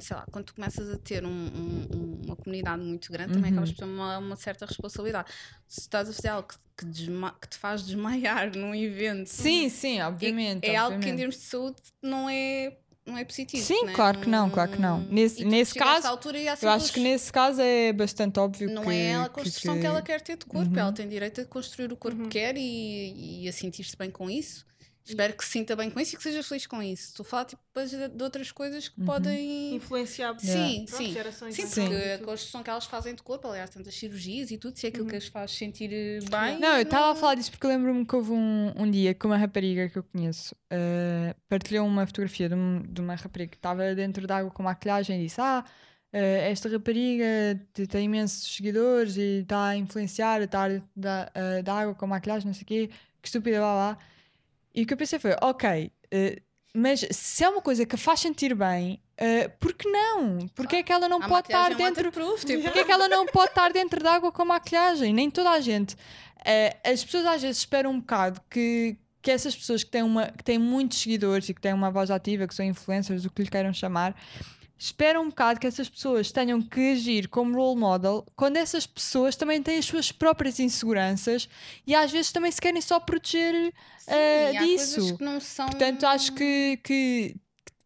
[0.00, 3.50] sei lá, quando tu começas a ter um- um- um- uma comunidade muito grande, também
[3.50, 3.74] acabas Uhum.
[3.76, 5.30] por ter uma, uma certa responsabilidade.
[5.66, 7.06] Se estás a fazer algo que, que
[7.40, 10.64] que te faz desmaiar num evento, Sim, sim, é- obviamente.
[10.64, 11.18] é, algo que em obviamente.
[11.18, 13.62] termos de saúde não é, não é positivo.
[13.64, 13.92] Sim, né?
[13.94, 15.00] claro que não, claro que não.
[15.00, 18.90] Nesse- tu nesse caso, altura Eu acho que nesse caso é bastante óbvio não que.
[18.92, 20.78] é a que- construção que, que- ela quer ter de corpo, Uhum.
[20.78, 24.28] ela tem direito a construir o corpo que quer e, e a sentir-se bem com
[24.30, 24.64] isso.
[25.08, 27.08] Espero que se sinta bem com isso e que seja feliz com isso.
[27.08, 29.06] Estou a falar tipo, depois de de outras coisas que Uhum.
[29.06, 29.74] podem.
[29.74, 31.12] Influenciar Sim, pronto, sim.
[31.12, 31.86] gerações Sim, Sim.
[31.88, 34.86] porque e a construção que elas fazem de corpo, aliás, tantas cirurgias e tudo, se
[34.86, 35.10] é aquilo Uhum.
[35.10, 36.58] que as faz sentir eh, bem.
[36.60, 39.24] Não, eu estava a falar disso porque eu lembro-me que houve um, um dia que
[39.26, 43.56] uma rapariga que eu conheço eh, partilhou uma fotografia de, um- de uma rapariga que
[43.56, 45.64] estava dentro de água com maquilhagem e disse: Ah,
[46.12, 47.24] eh, esta rapariga
[47.72, 52.46] te- tem imensos seguidores e está a influenciar dentro da, eh, da água com maquilhagem,
[52.46, 52.90] não sei o quê,
[53.22, 53.98] que estúpida, lá lá.
[54.78, 56.40] E o que eu pensei foi: Ok, eh,
[56.72, 60.46] mas se é uma coisa que a faz sentir bem, eh, por que não?
[60.54, 63.08] Porque é que ela não A pode estar é dentro tipo, porque é que ela
[63.08, 65.12] não pode estar dentro de água com maquilhagem?
[65.12, 65.96] Nem toda a gente.
[66.44, 70.28] Eh, as pessoas às vezes esperam um bocado que, que essas pessoas que têm, uma,
[70.28, 73.42] que têm muitos seguidores e que têm uma voz ativa, que são influencers, o que
[73.42, 74.14] lhe queiram chamar,
[74.78, 79.34] esperam um bocado que essas pessoas tenham que agir como role model quando essas pessoas
[79.34, 81.48] também têm as suas próprias inseguranças
[81.84, 84.12] e às vezes também se querem só proteger sim,
[84.58, 85.18] coisas disso.
[85.40, 85.66] são.
[85.66, 87.36] Portanto, acho que, que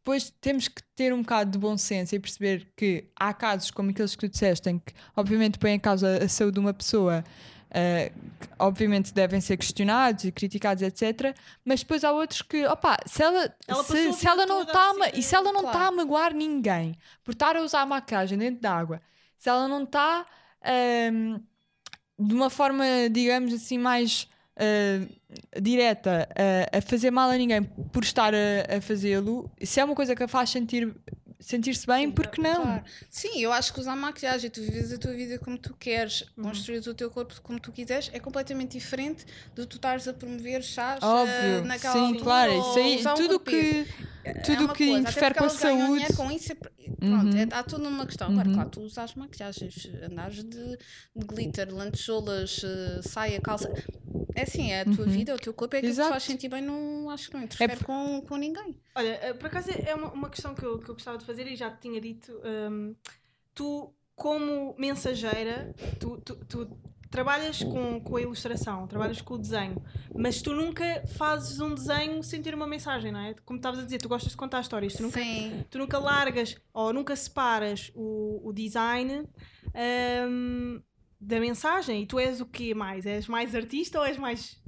[0.03, 3.91] depois temos que ter um bocado de bom senso e perceber que há casos como
[3.91, 7.25] aqueles que tu disseste, em que obviamente põem em causa a saúde de uma pessoa,
[7.75, 11.35] eh, que obviamente devem ser questionados e criticados, etc.
[11.65, 14.91] Mas depois há outros que, opa, se ela, Ela se, a se ela não está
[14.91, 15.89] a e se ela não está claro.
[15.89, 19.01] a magoar ninguém por estar a usar maquilhagem dentro da água,
[19.39, 20.27] se ela não está
[20.65, 21.37] ehm,
[22.19, 25.01] de uma forma, digamos assim, mais eh,
[25.61, 29.95] direta a, a fazer mal a ninguém por estar a, a fazê-lo, se é uma
[29.95, 30.95] coisa que a faz sentir
[31.43, 32.63] sentir-se bem, Sim, porque não?
[32.63, 32.85] Claro.
[33.11, 36.93] Sim, eu acho que usar maquilhagem, tu vives a tua vida como tu queres, Uhum.
[36.93, 39.25] o teu corpo como tu quiseres, é completamente diferente
[39.55, 43.15] de tu estares a promover chás Óbvio, eh, naquela sim, altura, claro, isso aí, um
[43.15, 43.85] tudo corpete.
[43.85, 43.93] que
[44.25, 46.17] É tudo uma que coisa, interfere com a saúde.
[46.17, 47.41] com isso, é pronto, Uhum.
[47.43, 48.29] é, há toda uma questão.
[48.31, 48.55] Agora, Uhum.
[48.55, 50.77] claro, tu usas maquilhagens, andares de,
[51.17, 53.73] de glitter, lantejoulas, eh, saia, calça.
[54.35, 55.11] É assim, é a tua Uhum.
[55.11, 56.11] vida, é o teu corpo, é aquilo que te Exato.
[56.11, 58.77] faz sentir bem, não, acho que não interfere por- com, com ninguém.
[58.95, 61.47] Olha, eh, por acaso é uma, uma questão que eu, que eu gostava de fazer
[61.47, 62.33] e já te tinha dito.
[62.71, 62.95] hum,
[63.55, 66.79] tu, como mensageira, tu, tu, tu
[67.13, 69.77] trabalhas com, com a ilustração, trabalhas com o desenho,
[70.17, 73.35] mas tu nunca fazes um desenho sem ter uma mensagem, não é?
[73.45, 75.65] Como estavas a dizer, tu gostas de contar histórias, tu nunca, Sim.
[75.71, 79.29] tu nunca largas ou nunca separas o, o design
[80.29, 80.83] hum,
[81.21, 82.03] da mensagem.
[82.03, 83.05] E tu és o quê mais?
[83.07, 84.61] És mais artista ou és mais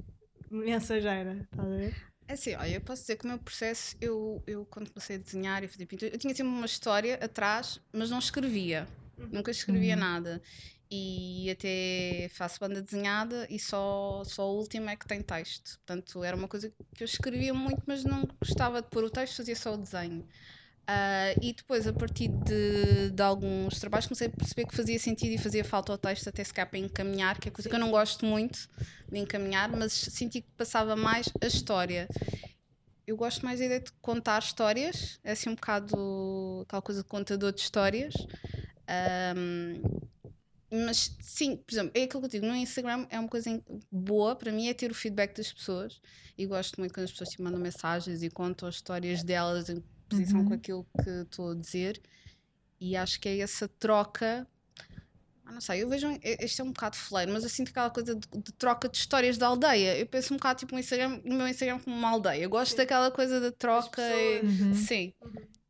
[0.49, 1.47] mensageira?
[1.51, 1.95] Estás a ver?
[2.27, 5.19] É assim, olha, eu posso dizer que o meu processo, eu, eu quando comecei a
[5.19, 8.87] desenhar e a fazer pintura, eu tinha sempre uma história atrás, mas não escrevia.
[9.31, 9.99] Nunca escrevia Uhum.
[9.99, 10.41] nada.
[10.89, 15.77] E até faço banda desenhada e só, só a última é que tem texto.
[15.79, 19.37] Portanto, era uma coisa que eu escrevia muito, mas não gostava de pôr o texto,
[19.37, 20.27] fazia só o desenho.
[20.87, 25.31] Ah, e depois, a partir de, de alguns trabalhos, comecei a perceber que fazia sentido
[25.33, 27.79] e fazia falta ao texto, até se calhar para encaminhar, que é coisa que eu
[27.79, 28.69] não gosto muito
[29.11, 32.07] de encaminhar, mas senti que passava mais a história.
[33.07, 37.07] Eu gosto mais da ideia de contar histórias, é assim um bocado aquela coisa de
[37.07, 38.13] contador de histórias.
[38.87, 39.81] Ahm,
[40.75, 43.49] mas sim, por exemplo, é aquilo que eu digo, no Instagram é uma coisa
[43.91, 46.01] boa para mim é ter o feedback das pessoas
[46.37, 49.83] e gosto muito quando as pessoas te mandam mensagens e contam as histórias delas em
[50.09, 52.01] posição com aquilo que estou a dizer
[52.79, 54.47] e acho que é essa troca
[55.45, 56.07] Ah, não sei, eu vejo.
[56.23, 59.37] Este é um bocado fleiro, mas eu sinto aquela coisa de, de troca de histórias
[59.37, 59.95] da aldeia.
[59.95, 62.41] Eu penso um bocado tipo no, Instagram, no meu Instagram como uma aldeia.
[62.41, 62.77] Eu gosto Sim.
[62.77, 64.01] daquela coisa da troca.
[64.01, 64.59] e- pessoas.
[64.61, 64.73] Uhum.
[64.73, 65.13] Sim.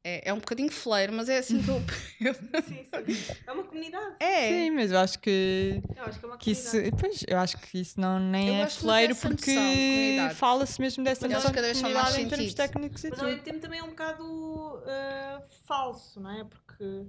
[0.07, 1.81] É, é um bocadinho fleiro, mas é assim que eu.
[2.67, 3.33] Sim, sim.
[3.47, 4.15] É uma comunidade.
[4.19, 4.49] é.
[4.49, 6.69] Sim, mas eu acho que, Eu acho que é uma que isso.
[6.69, 6.97] comunidade.
[7.01, 10.35] Pois, eu acho que isso não nem Eu é fleiro porque comunidade.
[10.35, 12.29] fala-se mesmo dessa Mas eu noção acho que de cada vez faz mais comunidade em
[12.37, 13.31] termos técnicos e Mas ao tudo.
[13.31, 16.43] mesmo tempo também é um bocado ah, falso, não é?
[16.43, 17.05] Porque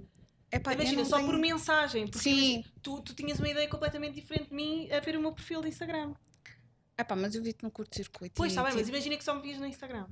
[0.51, 2.07] Epá, imagina, só tenho- por mensagem.
[2.07, 2.33] Porque Sim.
[2.33, 5.61] imagina, tu, tu tinhas uma ideia completamente diferente de mim a ver o meu perfil
[5.61, 6.15] de Instagram.
[6.97, 8.33] Epá, mas eu vi-te no curto-circuito.
[8.35, 10.07] Pois está bem, mas imagina que só me vias no Instagram.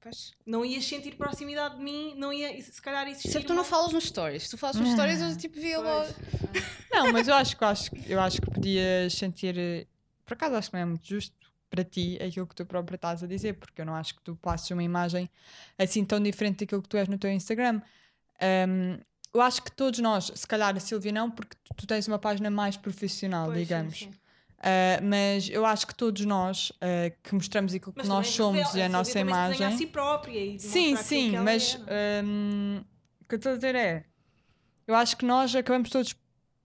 [0.00, 0.32] Pois.
[0.46, 3.30] Não ias sentir proximidade de mim, não ia se calhar existir.
[3.30, 4.44] Sempre tu não falas nos stories.
[4.44, 6.12] Se tu falas nos stories, eu tipo via logo.
[6.90, 9.56] Não, mas eu acho, que- eu acho, que- eu acho que podias sentir.
[9.58, 9.86] eh,
[10.24, 11.34] Por acaso acho que não é muito justo
[11.70, 14.34] para ti aquilo que tu própria estás a dizer, porque eu não acho que tu
[14.36, 15.28] passes uma imagem
[15.78, 17.80] assim tão diferente daquilo que tu és no teu Instagram.
[18.40, 18.98] Ahm,
[19.34, 22.18] eu acho que todos nós, se calhar a Silvia não, porque tu, tu tens uma
[22.18, 23.98] página mais profissional, Pois, sim, digamos.
[23.98, 24.10] sim.
[24.60, 28.56] Ah, mas eu acho que todos nós ah, que mostramos aquilo que Mas nós somos
[28.58, 29.66] revela- e a Silvia nossa imagem.
[29.66, 32.22] a si própria e Sim, sim, mas é, é?
[32.24, 32.82] hum,
[33.20, 34.04] o que eu estou a dizer é
[34.86, 36.14] eu acho que nós acabamos todos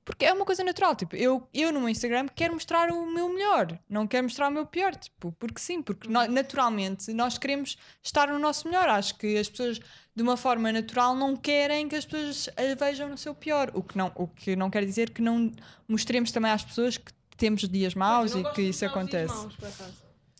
[0.06, 3.30] porque é uma coisa natural, tipo, eu, eu no meu Instagram quero mostrar o meu
[3.30, 6.28] melhor, não quero mostrar o meu pior, tipo, porque sim, porque Uhum.
[6.30, 8.90] naturalmente nós queremos estar no nosso melhor.
[8.90, 9.80] Acho que as pessoas,
[10.14, 13.82] de uma forma natural, não querem que as pessoas a vejam no seu pior, o
[13.82, 15.50] que não, o que não quer dizer que não
[15.88, 19.34] mostremos também às pessoas que temos dias maus eu e não que de isso acontece.
[19.34, 19.54] maus.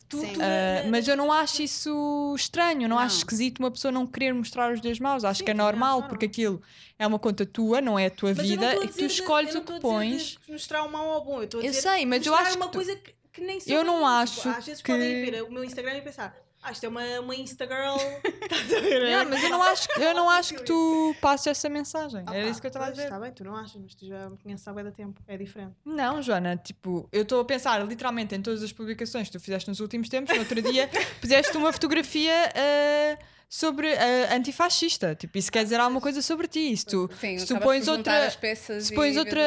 [0.08, 3.18] Tu- tu na- mas eu não acho isso estranho, não, acho Não.
[3.18, 5.24] esquisito uma pessoa não querer mostrar os dias maus.
[5.24, 6.08] Acho Sim, que é acho normal, normal.
[6.08, 6.62] porque aquilo
[6.98, 8.98] é uma conta tua, não é a tua Mas eu não vida e que tu
[8.98, 10.38] de- escolhes eu o não que pões.
[10.46, 11.38] de mostrar o mau ou bom.
[11.38, 12.96] Eu, estou a Eu dizer sei, mas eu acho uma que tu- coisa
[13.32, 16.02] que, nem Eu não Tipo, acho às vezes que- podem ver o meu Instagram e
[16.02, 17.96] pensar, ah, isto é uma, uma Instagirl.
[18.42, 19.02] Estás a ver?
[19.02, 22.24] Yeah, mas eu não acho, eu não acho que tu passes essa mensagem.
[22.26, 23.04] Ah, Era pá, isso que eu estava a dizer.
[23.04, 25.20] Está bem, tu não achas, mas tu já me conheces há bué da tempo.
[25.28, 25.74] É diferente.
[25.84, 29.68] Não, Joana, tipo, eu estou a pensar literalmente em todas as publicações que tu fizeste
[29.68, 30.34] nos últimos tempos.
[30.34, 30.88] No outro dia
[31.20, 35.14] puseste uma fotografia ah, sobre ah, antifascista.
[35.14, 36.74] Tipo, isso quer dizer alguma coisa sobre ti.
[36.74, 38.26] Se tu, Sim, se tu pões outra.
[38.26, 39.42] as peças se pões outra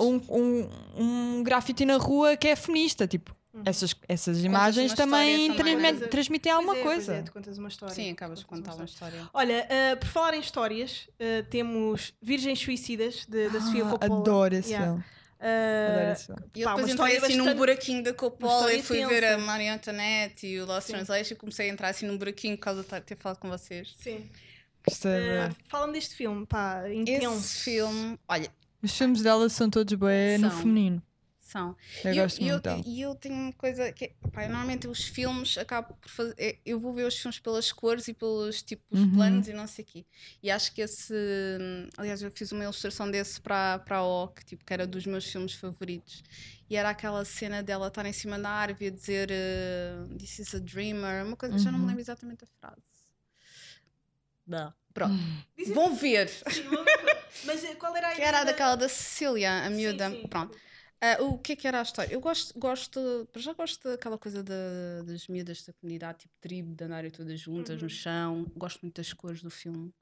[0.00, 5.76] um, um, um grafite na rua que é feminista, tipo, essas, essas imagens também história
[5.76, 7.14] também, transmitem alguma é, pois coisa.
[7.14, 7.94] é, tu contas uma história.
[7.94, 9.28] Sim, acabas de contar uma história.
[9.32, 14.20] Olha, ah, por falar em histórias, ah, temos Virgens Suicidas, de- da Sofia Ah, Coppola.
[14.20, 14.86] Adoro esse Yeah.
[14.92, 15.04] filme.
[15.40, 16.40] Ah, filme.
[16.54, 19.24] E eu Pá, depois entrei história assim num buraquinho da Coppola história e fui ver
[19.24, 19.38] a.
[19.38, 20.94] Maria Antoinette e o Lost Sim.
[20.94, 23.94] Translation e comecei a entrar assim num buraquinho por causa de ter falado com vocês.
[23.98, 24.26] Sim.
[24.86, 25.50] Gostei, bué.
[25.68, 27.36] Fala-me deste filme, pá, intenso.
[27.38, 28.50] Esse filme, olha,
[28.82, 30.58] Os filmes dela são todos bem no São.
[30.60, 31.02] feminino.
[31.54, 31.76] São.
[32.04, 32.82] Eu E gosto e muito dela.
[32.84, 36.34] E eu tenho uma coisa que, é- pá, eu normalmente os filmes acabo por fazer.
[36.36, 39.12] é, Eu vou ver os filmes pelas cores e pelos tipos Uhum.
[39.12, 40.04] planos e não sei o quê.
[40.42, 41.14] E acho que esse.
[41.96, 45.06] Aliás, eu fiz uma ilustração desse para, para a O, que, tipo, que era dos
[45.06, 46.22] meus filmes favoritos.
[46.68, 50.40] E era aquela cena dela estar em cima da árvore e a dizer uh, This
[50.40, 51.88] is a dreamer, uma coisa, já não me Uhum.
[51.88, 52.82] lembro exatamente a frase.
[54.46, 54.72] Não.
[54.92, 55.14] Pronto,
[55.56, 56.28] Diz- vão ver.
[56.28, 57.24] Sim, vamos ver.
[57.44, 60.10] Mas eh, qual era a Que era da- daquela da Cecília, a Sim, miúda.
[60.10, 60.26] sim.
[60.28, 60.56] Pronto.
[61.12, 62.12] Ah, o que é que era a história?
[62.12, 66.84] Eu gosto, gosto, já gosto daquela coisa da- das miúdas da comunidade, tipo tribo, de
[66.84, 67.82] andarem todas juntas Uhum.
[67.82, 68.52] no chão.
[68.56, 69.92] Gosto muito das cores do filme.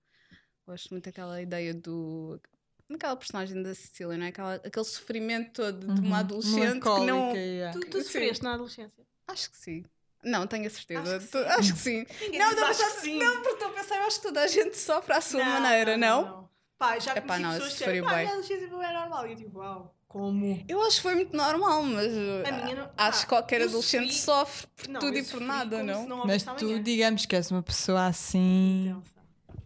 [0.67, 2.41] Gosto muito daquela ideia do.
[2.89, 4.29] daquela personagem da Cecília, não é?
[4.29, 6.15] Aquela, aquele sofrimento todo de uma Uhum.
[6.15, 7.35] adolescente que não.
[7.35, 7.73] Yeah.
[7.81, 9.05] Tu, tu sofreste na adolescência?
[9.27, 9.85] Acho que sim.
[10.23, 11.17] Não, tenho a certeza.
[11.17, 11.45] Acho que sim.
[11.49, 12.07] acho que sim.
[12.39, 13.19] Não, não, acho sim.
[13.19, 15.97] não, porque estou a pensar, eu acho que toda a gente sofre à sua maneira,
[15.97, 16.49] não?
[16.79, 18.23] Pá, já Epá, não, pessoas que disseram, pá, a bué.
[18.23, 19.27] minha adolescência bem normal.
[19.27, 20.65] E eu tipo, uau, como?
[20.69, 22.13] Eu acho que foi muito normal, mas
[22.47, 25.23] A minha não- acho que pá, qualquer eu adolescente sofri- sofre por Não, tudo eu
[25.23, 26.07] e por nada, não?
[26.07, 26.83] não Mas tu, amanhã.
[26.83, 28.91] digamos que és uma pessoa assim.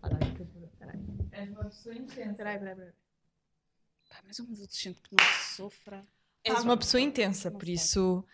[0.04, 0.96] Intensa.
[1.32, 2.34] És uma pessoa intensa.
[2.36, 2.92] Peraí, peraí, peraí.
[4.08, 5.24] Pá, mas um adolescente que não
[5.56, 6.06] sofra.
[6.44, 8.24] És uma pessoa intensa, por isso.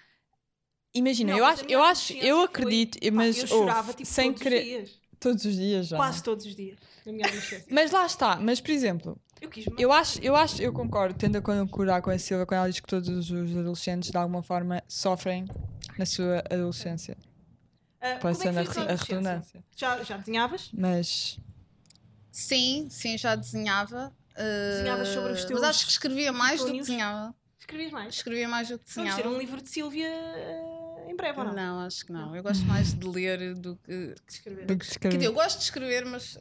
[0.95, 4.07] Imagina, Não, eu acho, eu acho, eu foi- acredito, Pá, mas eu ouve, chorava tipo
[4.07, 4.63] sem todos os querer.
[4.65, 5.01] dias.
[5.19, 5.97] Todos os dias já.
[5.97, 6.79] Quase todos os dias.
[7.07, 7.67] Na minha adolescência.
[7.71, 11.37] Mas lá está, mas por exemplo, Eu quis eu acho, eu acho, eu concordo, tendo
[11.37, 14.83] a concordar com a Silva quando ela diz que todos os adolescentes de alguma forma
[14.87, 15.47] sofrem
[15.99, 17.17] na sua adolescência.
[18.01, 19.65] Uh, Pode como ser é a, a redundância.
[19.77, 20.71] Já, já desenhavas?
[20.73, 21.39] Mas
[22.31, 24.13] Sim, sim, já desenhava.
[24.33, 27.35] uh, Desenhavas sobre os teus Mas acho que escrevia mais do que desenhava.
[27.59, 28.15] Escrevias mais?
[28.15, 29.37] Escrevia mais do que Vamos ter desenhava.
[29.37, 31.53] um livro de Sílvia uh, em breve, ou não?
[31.55, 32.35] Não, acho que não.
[32.35, 33.93] Eu gosto mais de ler do que.
[34.15, 34.67] De escrever.
[34.67, 35.17] do que Quer escrever.
[35.19, 36.37] dizer, eu gosto de escrever, mas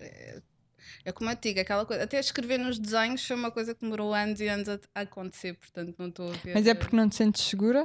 [1.05, 2.03] é, como eu te digo, aquela coisa.
[2.03, 5.53] Até escrever nos desenhos foi uma coisa que demorou anos e anos a, a acontecer,
[5.55, 6.55] portanto não estou a ver.
[6.55, 7.83] Mas é porque não te sentes segura?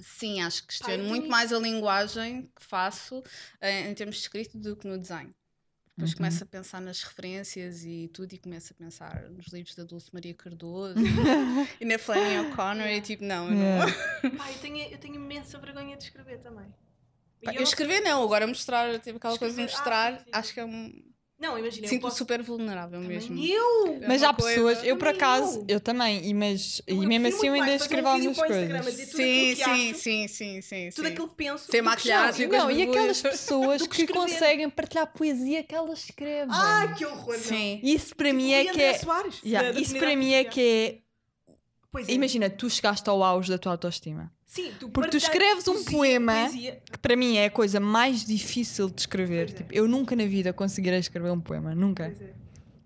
[0.00, 3.22] Sim, acho que questiono muito tenho mais a linguagem que faço
[3.60, 5.34] eh, em termos de escrito do que no desenho.
[5.96, 6.16] Depois Uhum.
[6.18, 10.10] começo a pensar nas referências e tudo, e começo a pensar nos livros da Dulce
[10.12, 10.94] Maria Cardoso
[11.80, 13.80] e na Flanny O'Connor, e tipo, não, eu não.
[14.38, 16.66] Pá, eu tenho, eu tenho imensa vergonha de escrever também.
[17.42, 20.20] Pá, eu Eu não escrever não, agora mostrar, tipo aquela coisa de Escrever, ah, mostrar,
[20.20, 21.04] sim, acho que é um.
[21.38, 22.16] Não, imagina, Sinto-me posso...
[22.18, 23.38] super vulnerável Também mesmo.
[23.38, 23.98] Eu!
[24.02, 25.64] É Mas há coisa- pessoas, eu por acaso, eu.
[25.76, 28.84] eu também, e, mas, e Eu mesmo prefiro assim eu ainda escrevo um algumas coisas.
[28.86, 31.70] dizer tudo Sim, aquilo que sim, acho, sim, sim, sim, tudo aquilo que penso.
[31.70, 32.48] Que maquilhagem.
[32.48, 36.48] Não, e aquelas pessoas que que conseguem partilhar a poesia que elas escrevem.
[36.50, 37.34] Ai, que horror!
[37.34, 37.38] não.
[37.44, 37.80] Sim.
[37.84, 38.94] Isso para Tipo mim é que é.
[38.98, 41.08] Soares, Yeah, da- da isso para mim é que é.
[42.12, 44.32] Imagina, tu chegaste ao auge da tua autoestima.
[44.48, 46.80] Sim, tu Porque tu escreves um poesia, poema poesia.
[46.90, 49.50] que para mim é a coisa mais difícil de escrever.
[49.50, 49.52] É.
[49.52, 51.74] Tipo, eu nunca na vida conseguirei escrever um poema.
[51.74, 52.04] Nunca.
[52.06, 52.32] É.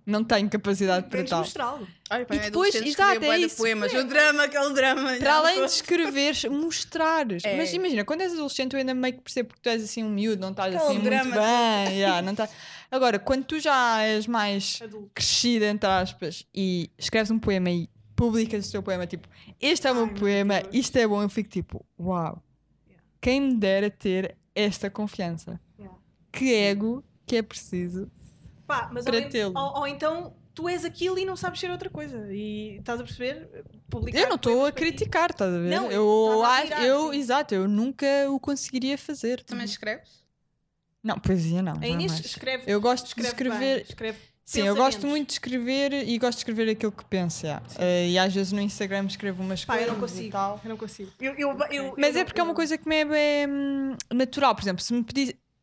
[0.04, 1.38] Não tenho capacidade para tal.
[1.38, 1.86] mostrá-lo.
[2.10, 3.56] Olha, para E mim, depois, exato, é isso.
[3.58, 5.12] poemas, o drama, aquele drama.
[5.16, 7.44] Para além de escreveres, mostrares.
[7.44, 7.56] É.
[7.56, 10.10] Mas imagina, quando és adolescente, eu ainda meio que percebo porque tu és assim um
[10.10, 11.94] miúdo, não estás Aquele assim muito drama bem.
[12.02, 12.50] yeah, não estás-
[12.90, 15.08] Agora, quando tu já és mais Adulto.
[15.14, 19.28] crescida, entre aspas, e escreves um poema e publicas o teu poema, tipo,
[19.60, 20.74] este é o meu Ai, meu poema, Deus.
[20.74, 22.42] isto é bom, eu fico tipo, uau,
[22.86, 23.04] Yeah.
[23.20, 25.60] quem me dera ter esta confiança.
[25.78, 25.98] Yeah.
[26.30, 28.10] Que ego que é preciso.
[28.66, 29.52] Pá, mas Para tê-lo.
[29.58, 32.28] ou, ou então tu és aquilo e não sabes ser outra coisa.
[32.32, 33.64] E estás a perceber?
[33.88, 35.70] Publicar Eu não estou a criticar, estás a ver?
[35.70, 39.42] Não, eu a admirar, eu, exato, eu nunca o conseguiria fazer.
[39.44, 40.22] Também escreves?
[41.02, 41.74] Não, poesia não.
[41.80, 42.64] A Inês escreve.
[42.66, 43.76] Eu gosto de escreve escrever.
[43.76, 47.46] bem, escreve Sim, eu gosto muito de escrever e gosto de escrever aquilo que penso.
[47.46, 47.64] yeah.
[47.78, 50.32] Eh, e às vezes no Instagram escrevo umas Pá, eu coisas não e consigo.
[50.32, 50.60] tal.
[50.64, 51.10] Eu não consigo.
[51.20, 53.46] Eu, eu, eu- Mas eu é porque é não- uma coisa que me é bem
[53.48, 54.54] hum, natural.
[54.54, 55.04] Por exemplo, se me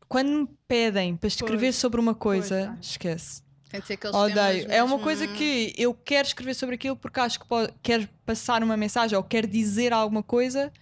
[0.08, 3.42] quando me pedem para escrever Pois, sobre uma coisa, pois, esquece.
[3.70, 4.66] Tem de ser aqueles Odeio.
[4.68, 8.64] É uma coisa que eu quero escrever sobre aquilo porque acho que pode, quero passar
[8.64, 10.72] uma mensagem ou quero dizer alguma coisa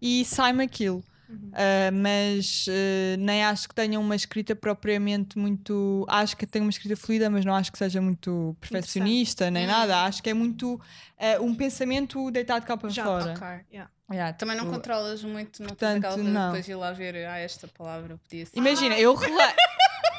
[0.00, 1.02] e sai-me aquilo.
[1.28, 1.50] Uhum.
[1.52, 6.04] Ah, mas eh, nem acho que tenha uma escrita propriamente muito.
[6.08, 9.68] Acho que tenho uma escrita fluida, mas não acho que seja muito perfeccionista nem Hum.
[9.68, 10.04] nada.
[10.04, 10.80] Acho que é muito
[11.18, 13.32] eh, um pensamento deitado cá para Já, fora.
[13.32, 13.46] Ok.
[13.72, 13.90] Yeah.
[14.08, 16.46] Yeah, Também não tipo, controlas muito, não tens portanto, aquela de não.
[16.52, 18.56] depois ir lá ver, ah, esta palavra podia ser.
[18.56, 19.54] Imagina, eu releio,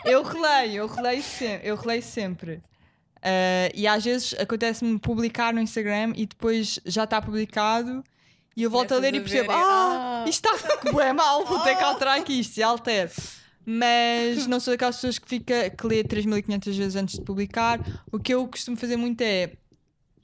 [0.04, 1.70] eu releio, eu releio sempre.
[1.70, 2.62] Eu releio sempre.
[3.74, 8.04] E às vezes acontece-me publicar no Instagram e depois já está publicado
[8.58, 10.30] e eu volto a ler e a ver percebo: e- Ah, ah.
[10.30, 13.12] isto está bué mal, vou ter que alterar aqui isto e altero.
[13.66, 17.80] Mas não sou daquelas pessoas que, fica, que lê 3500 vezes antes de publicar.
[18.12, 19.54] O que eu costumo fazer muito é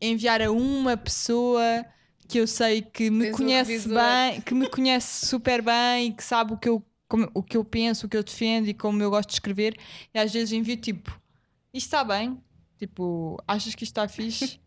[0.01, 1.85] enviar a uma pessoa
[2.27, 6.23] que eu sei que me Tens conhece bem, que me conhece super bem e que
[6.23, 9.01] sabe o que eu, como- o que eu penso, o que eu defendo e como
[9.03, 9.77] eu gosto de escrever.
[10.13, 11.11] E às vezes envio tipo,
[11.73, 12.41] isto está bem?
[12.79, 14.59] Tipo, achas que isto está fixe?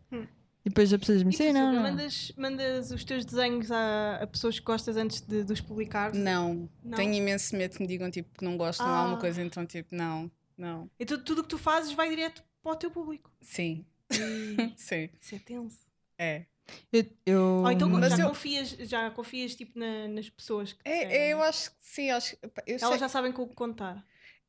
[0.66, 1.82] E depois a pessoa diz-me, E tu, sim, não, não.
[1.82, 6.12] Mandas, mandas os teus desenhos a, a pessoas que gostas antes de, de os publicar?
[6.12, 6.68] Não.
[6.82, 6.96] Não?
[6.96, 8.96] Tenho imenso medo que me digam tipo, que não gostam de Ah.
[8.98, 10.90] alguma coisa, então tipo, não, não.
[10.98, 13.30] Então tudo o que tu fazes vai direto para o teu público.
[13.40, 13.86] Sim,
[14.76, 15.78] sim, Isso é tenso.
[16.18, 16.46] é.
[16.92, 21.28] Eu, eu- Ou então já, eu- confias, já confias tipo, na- nas pessoas que É,
[21.28, 24.04] é, eu acho que sim, acho Eu Elas sei, já sabem com o que contar.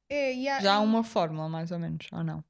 [0.09, 2.43] é, e há- já há uma fórmula, mais ou menos, ou não?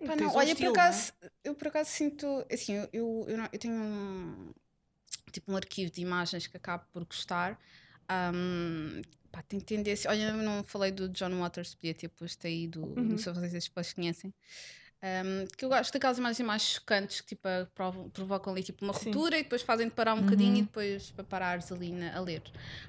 [0.00, 0.78] Epá, não, um olha, estilo, por é?
[0.80, 1.12] acaso,
[1.44, 4.52] eu por acaso sinto, assim, eu, eu, eu, não- eu tenho um,
[5.32, 7.58] tipo um arquivo de imagens que acabo por gostar.
[8.08, 12.66] Ahm, pá, tem tendência, olha, eu não falei do John Waters, podia ter posto aí
[12.68, 13.08] do, Uhum.
[13.08, 14.32] não sei se vocês depois conhecem.
[15.00, 17.48] Ahm, que eu gosto daquelas imagens mais chocantes que tipo,
[18.12, 19.06] provocam ali tipo uma Sim.
[19.12, 22.42] ruptura e depois fazem-te parar um bocadinho e depois para parares ali na- a ler.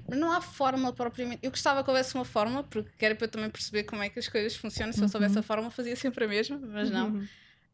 [0.08, 1.38] Mas não há fórmula propriamente.
[1.44, 4.18] Eu gostava que houvesse uma fórmula, porque era para eu também perceber como é que
[4.18, 4.92] as coisas funcionam.
[4.92, 7.10] Se eu soubesse a fórmula, fazia sempre a mesma, mas não.
[7.10, 7.28] Uhum.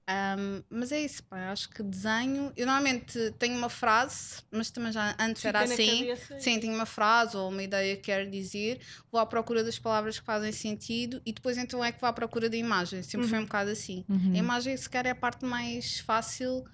[0.08, 2.52] Um, mas é isso, pá, acho que desenho.
[2.56, 6.14] Eu normalmente tenho uma frase, mas também já antes Fica era assim.
[6.38, 10.20] Sim, tenho uma frase ou uma ideia que quero dizer, vou à procura das palavras
[10.20, 13.02] que fazem sentido e depois então é que vou à procura da imagem.
[13.02, 14.04] Sempre foi um bocado assim.
[14.08, 14.32] Uhum.
[14.34, 16.64] A imagem, se calhar, é a parte mais fácil,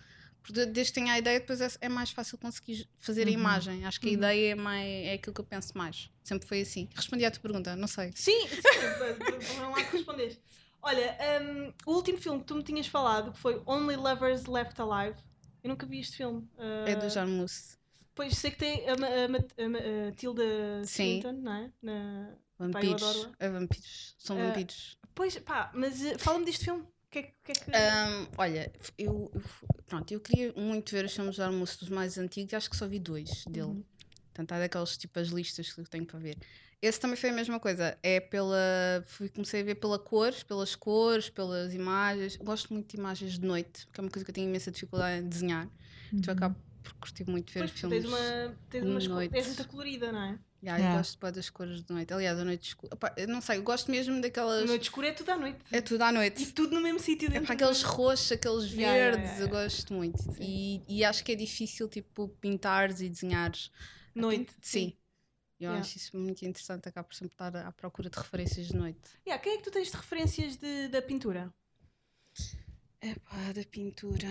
[0.42, 3.86] porque desde que tenha a ideia, depois é, é mais fácil conseguir fazer a imagem.
[3.86, 6.10] Acho que a ideia é, mais, é aquilo que eu penso mais.
[6.22, 6.86] Sempre foi assim.
[6.94, 8.10] Respondi à tua pergunta, não sei.
[8.14, 10.38] Sim, sim, não há que responder.
[10.82, 14.80] Olha, hum, o último filme que tu me tinhas falado que foi Only Lovers Left
[14.80, 15.16] Alive.
[15.62, 16.48] Eu nunca vi este filme.
[16.86, 17.76] É do Uh, John Mousse.
[18.14, 20.42] Pois sei que tem a, a, a, a Tilda
[20.84, 21.20] Sim.
[21.22, 21.72] Swinton, não é?
[21.80, 22.34] Na...
[22.58, 23.28] Vampiros.
[23.38, 24.14] É vampiros.
[24.18, 24.98] São Eh, vampiros.
[25.14, 26.82] Pois, pá, mas uh, fala-me deste filme.
[26.82, 27.70] O que é, que- é que.
[27.76, 29.42] Ahm, olha, eu, eu-
[29.86, 32.86] pronto, eu queria muito ver os filmes de almoço dos mais antigos, acho que só
[32.88, 33.66] vi dois dele.
[33.66, 33.84] Uhum.
[34.26, 36.38] Portanto, há daquelas tipo as listas que eu tenho para ver.
[36.82, 37.96] Esse também foi a mesma coisa.
[38.02, 39.04] É pela.
[39.06, 42.36] Fui, comecei a ver pela cores, pelas cores, pelas imagens.
[42.36, 45.24] Gosto muito de imagens de noite, porque é uma coisa que eu tenho imensa dificuldade
[45.24, 45.68] em desenhar.
[46.12, 48.02] Então eu acabo porque curti muito ver Pois, filmes.
[48.02, 49.36] tens uma, tens uma de esco- noite.
[49.36, 50.38] és muito colorida, não é?
[50.64, 50.92] Yeah, Yeah.
[50.94, 52.12] Eu gosto das cores de noite.
[52.12, 52.96] Aliás, a noite escura.
[53.16, 54.64] Eu não sei, eu gosto mesmo daquelas.
[54.68, 55.58] Noite escura é tudo à noite.
[55.72, 56.52] É tudo à E noite.
[56.52, 57.46] tudo no mesmo sítio É dentro.
[57.46, 60.18] para do- aqueles roxos, aqueles verdes, Yeah, yeah, yeah, eu gosto muito.
[60.40, 63.70] E, e acho que é difícil, tipo, pintares e desenhares.
[64.16, 64.52] a Noite.
[64.52, 64.92] pin- Sim.
[65.64, 65.80] Eu Yeah.
[65.80, 69.10] acho isso muito interessante, acabo por sempre estar à procura de referências de noite.
[69.26, 71.52] Yeah, quem é que tu tens de referências de, da pintura?
[73.00, 74.28] É pá, da pintura.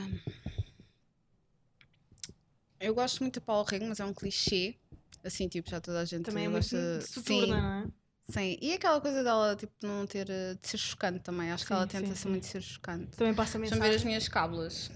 [2.80, 4.76] Eu gosto muito de Paulo Rego, mas é um clichê.
[5.24, 7.02] Assim, tipo, já toda a gente Também é muito gosta.
[7.02, 7.92] soturna, não é?
[8.30, 10.30] Sim, e aquela coisa dela, tipo, não ter.
[10.30, 11.52] eh, de ser chocante também.
[11.52, 12.30] Acho que Sim, ela tenta sim, ser sim.
[12.30, 13.18] muito ser chocante.
[13.18, 14.90] Também passa a Deixa-me ver as minhas cábulas.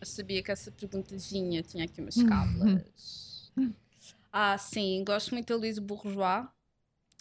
[0.00, 3.50] Eu sabia que essa perguntazinha tinha aqui umas cábulas.
[4.32, 6.46] Ah, sim, gosto muito da Luísa Bourgeois.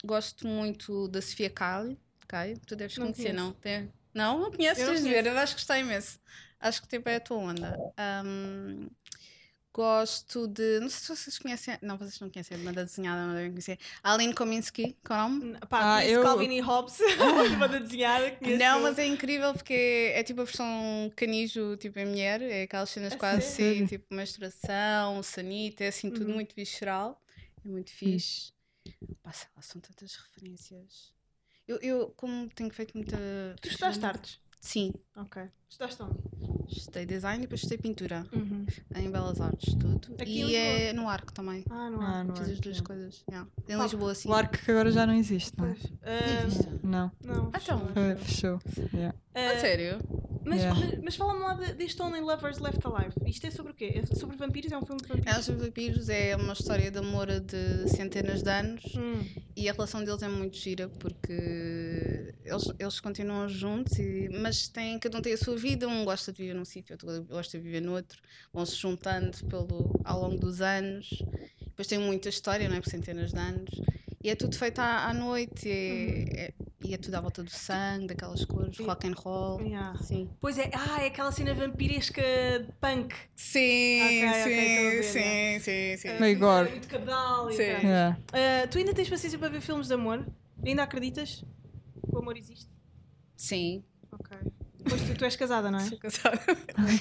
[0.03, 1.99] Gosto muito da Sofia Kali.
[2.23, 2.57] Ok?
[2.65, 3.45] Tu deves Não conhecer, conheço.
[3.45, 3.53] não?
[3.53, 4.39] Tem- Não?
[4.39, 4.79] Não conheces?
[4.79, 6.19] Eu não de ver, eu acho que gostei imenso.
[6.59, 7.77] Acho que tipo é a tua onda.
[7.97, 8.87] Ahm,
[9.73, 10.79] gosto de.
[10.79, 11.77] Não sei se vocês conhecem.
[11.81, 13.77] Não, vocês não conhecem a banda desenhada, não devem conhecer.
[14.03, 15.59] Aline Kominsky, qual é o nome?
[15.69, 16.97] Pá, Ah, conheço eu- Calvin e Hobbes,
[17.49, 18.31] de banda desenhada.
[18.31, 18.59] Conheço...
[18.59, 22.89] Não, mas é incrível porque é tipo a versão canijo, tipo em mulher, é aquelas
[22.89, 23.75] cenas A quase sério?
[23.77, 26.35] assim, tipo menstruação, sanita, é assim tudo Uhum.
[26.35, 27.21] muito visceral,
[27.63, 28.51] é muito fixe.
[29.21, 31.13] Pá, sei lá, são tantas referências.
[31.67, 33.15] Eu, eu como tenho feito muita.
[33.61, 34.39] Tu estudaste artes?
[34.59, 35.41] Sim, Ok.
[35.69, 36.17] Estudaste onde?
[36.67, 38.65] estudei design e depois estudei pintura Uhum.
[38.95, 40.13] em Belas Artes, tudo.
[40.19, 41.63] Aqui e é no arco também.
[41.69, 42.81] Ah, não Ah, no Fiz as Arco, duas é.
[42.81, 43.23] coisas.
[43.29, 43.49] yeah.
[43.67, 44.29] Em Pá, Lisboa, sim.
[44.29, 45.75] O arco que agora já não existe, não é?
[46.45, 46.69] Existe.
[46.83, 48.15] Não, não, Ah, fechou, então.
[48.17, 48.59] fechou.
[48.59, 48.89] fechou.
[48.93, 49.17] Yeah.
[49.33, 49.99] Ah, A sério?
[50.45, 50.79] Mas, Yeah.
[50.79, 53.13] mas, mas fala-me lá de- deste Only Lovers Left Alive.
[53.25, 54.01] Isto é sobre o quê?
[54.01, 54.71] É sobre vampiros?
[54.71, 55.31] É um filme de vampiros?
[55.33, 58.83] Elas sobre vampiros é uma história de amor de centenas de anos.
[58.95, 59.23] Hum.
[59.55, 64.97] E a relação deles é muito gira porque eles, eles continuam juntos, e- mas têm,
[64.99, 67.63] cada um tem a sua vida, um gosta de viver num sítio, outro gosta de
[67.63, 68.19] viver no outro,
[68.53, 71.09] vão se juntando pelo, ao longo dos anos.
[71.61, 72.81] Depois tem muita história, não é?
[72.81, 73.69] Por centenas de anos.
[74.21, 77.43] E é tudo feito à, à noite, e é, é- e é tudo à volta
[77.43, 79.61] do sangue, daquelas cores, E- rock and roll.
[79.61, 79.97] Yeah.
[80.01, 80.29] Sim.
[80.39, 83.13] Pois é, ah, é aquela cena vampiresca de punk.
[83.35, 86.07] Sim, Ok, ok, sim, ver, sim, sim, sim.
[86.09, 86.69] Ah, Meio gore.
[86.69, 87.63] Muito cabedal e Sim.
[87.63, 88.17] Yeah.
[88.31, 90.25] Ah, Tu ainda tens paciência para ver filmes de amor?
[90.65, 91.43] Ainda acreditas
[92.09, 92.69] que o amor existe?
[93.35, 93.83] Sim.
[94.11, 94.37] Ok.
[94.87, 95.83] Pois tu, tu és casada, não é?
[95.85, 96.39] Sou casada.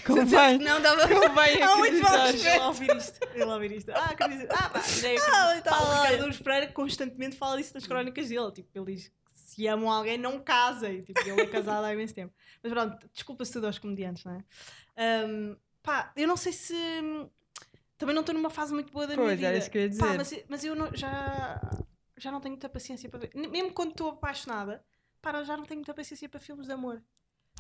[0.05, 0.59] Convém.
[0.59, 1.07] Não dava.
[1.09, 3.19] Convém Há muito mal a ouvir isto.
[3.33, 3.91] Ele ouvir isto.
[3.93, 4.51] Ah, acredito.
[4.51, 6.07] Ah, pá, já é Ah, pá, tá o lá.
[6.09, 8.51] Ricardo Pereira constantemente fala disso nas crónicas dele.
[8.53, 9.11] Tipo, ele diz
[9.59, 11.03] que amam alguém, não casem.
[11.03, 12.33] Tipo, ele é casado há imenso tempo.
[12.63, 14.45] Mas pronto, desculpa-se tudo aos comediantes, não é?
[14.97, 16.75] Ahm, pá, eu não sei se.
[17.99, 19.49] Também não estou numa fase muito boa da minha Pois, vida.
[19.49, 20.17] era isso que eu ia Pá, dizer.
[20.17, 21.61] mas, mas eu não- já,
[22.17, 23.31] já não tenho muita paciência para ver.
[23.35, 24.81] Mesmo quando estou apaixonada,
[25.21, 27.03] pá, já não tenho muita paciência para filmes de amor.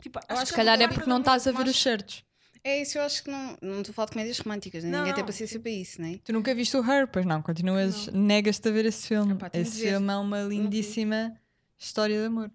[0.01, 2.25] Tipo, acho que Se calhar é porque não estás a ver mais- os certos.
[2.63, 3.57] É isso, eu acho que não.
[3.61, 4.91] Não estou a falar de comédias românticas, né?
[4.91, 5.63] Não, ninguém tem não, paciência sim.
[5.63, 6.21] para isso, né?
[6.25, 9.33] Tu nunca viste o Her, pois não, continuas, negas-te a ver esse filme.
[9.33, 11.37] Epá, esse filme é uma lindíssima
[11.79, 12.51] história de amor.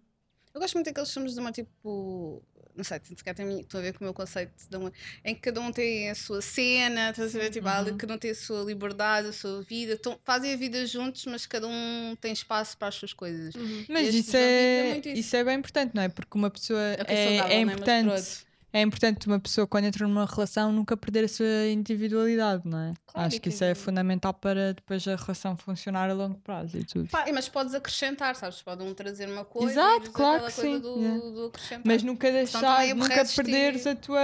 [0.54, 2.44] Eu gosto muito daqueles filmes de amor tipo.
[2.76, 4.92] Não sei, se calhar tem- estou a ver com o meu conceito de amor,
[5.24, 7.52] em que cada um tem a sua cena, estás a ver?
[7.52, 10.84] Tipo, ali- cada um tem a sua liberdade, a sua vida, tão- fazem a vida
[10.88, 13.54] juntos, mas cada um tem espaço para as suas coisas.
[13.54, 13.86] Uhum.
[13.90, 15.20] Mas isso é, muito isso.
[15.20, 16.10] isso é bem importante, não é?
[16.10, 17.62] Porque uma pessoa É é é, saudável, é é?
[17.62, 18.46] Importante.
[18.76, 22.94] É importante uma pessoa, quando entra numa relação, nunca perder a sua individualidade, não é?
[23.06, 26.78] Claro, Acho que que- isso é fundamental para depois a relação funcionar a longo prazo
[26.80, 27.08] e tudo.
[27.10, 28.62] Pá, mas podes acrescentar, sabes?
[28.64, 31.20] Pode um trazer uma coisa Exato, claro que sim, Do, yeah.
[31.20, 31.52] do.
[31.86, 34.20] Mas nunca deixar, nunca perderes e- a tua.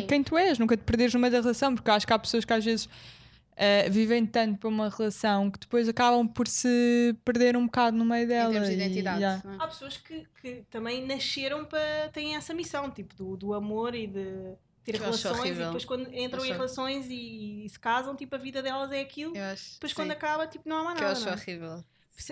[0.00, 0.06] Sim.
[0.08, 2.52] quem tu és, nunca te perderes meio da relação, porque acho que há pessoas que
[2.52, 2.88] às vezes
[3.56, 8.04] eh, vivem tanto para uma relação que depois acabam por se perder um bocado no
[8.04, 8.50] meio dela.
[8.50, 9.18] em termos de e- identidade.
[9.20, 9.42] yeah.
[9.44, 9.56] não é?
[9.58, 12.10] Há pessoas que, que também nasceram para.
[12.12, 15.56] têm essa missão, tipo, do, do amor e de ter Eu relações.
[15.56, 18.92] E depois, quando entram Acho em relações e, e se casam, tipo, a vida delas
[18.92, 19.36] é aquilo.
[19.36, 19.74] Eu acho.
[19.74, 21.18] Depois, sim, quando acaba, tipo, não há mais que eu nada.
[21.18, 21.36] acho não é?
[21.36, 21.84] horrível.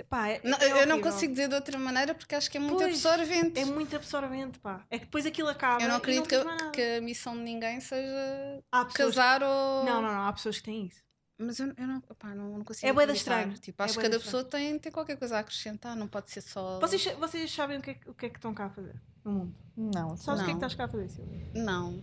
[0.08, 2.60] Pá, é- Não, é eu não consigo dizer de outra maneira porque acho que é
[2.60, 3.60] muito Pois, absorvente.
[3.60, 4.82] É muito absorvente, pá.
[4.90, 5.82] É que depois aquilo acaba.
[5.82, 6.70] eu não e acredito tens que, nada.
[6.70, 8.62] que a missão de ninguém seja
[8.94, 9.84] casar ou.
[9.84, 10.26] Não, não, não.
[10.26, 11.02] Há pessoas que têm isso.
[11.36, 12.86] Mas eu, eu não, opá, não, não consigo.
[12.86, 13.14] É acreditar.
[13.14, 13.58] estranho.
[13.58, 16.06] Tipo, É acho que bué de cada pessoa tem, tem qualquer coisa a acrescentar, não
[16.06, 16.78] pode ser só.
[16.80, 18.94] Vocês, vocês sabem o que, é, que- o que é que estão cá a fazer
[19.24, 19.54] no mundo?
[19.76, 21.50] Não, Sabes o que é que estás cá a fazer, Silvia?
[21.54, 22.00] Não.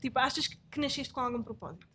[0.00, 1.88] Tipo, achas que, que nasceste com algum propósito?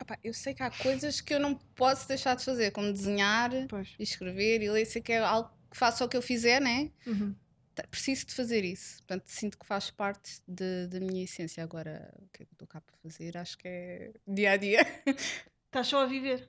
[0.00, 3.50] Opá, eu sei que há coisas que eu não posso deixar de fazer, como desenhar,
[3.68, 3.94] Pois.
[3.98, 4.84] escrever e ler.
[4.86, 6.90] Sei que é algo que faça o que eu fizer, né?
[7.06, 7.34] Uhum.
[7.74, 8.98] Tá, Preciso de fazer isso.
[8.98, 11.62] Portanto, sinto que faz parte de- da minha essência.
[11.62, 13.36] Agora, o que é que eu estou cá para fazer?
[13.36, 14.78] Acho que é dia a dia.
[15.66, 16.48] Estás só a viver.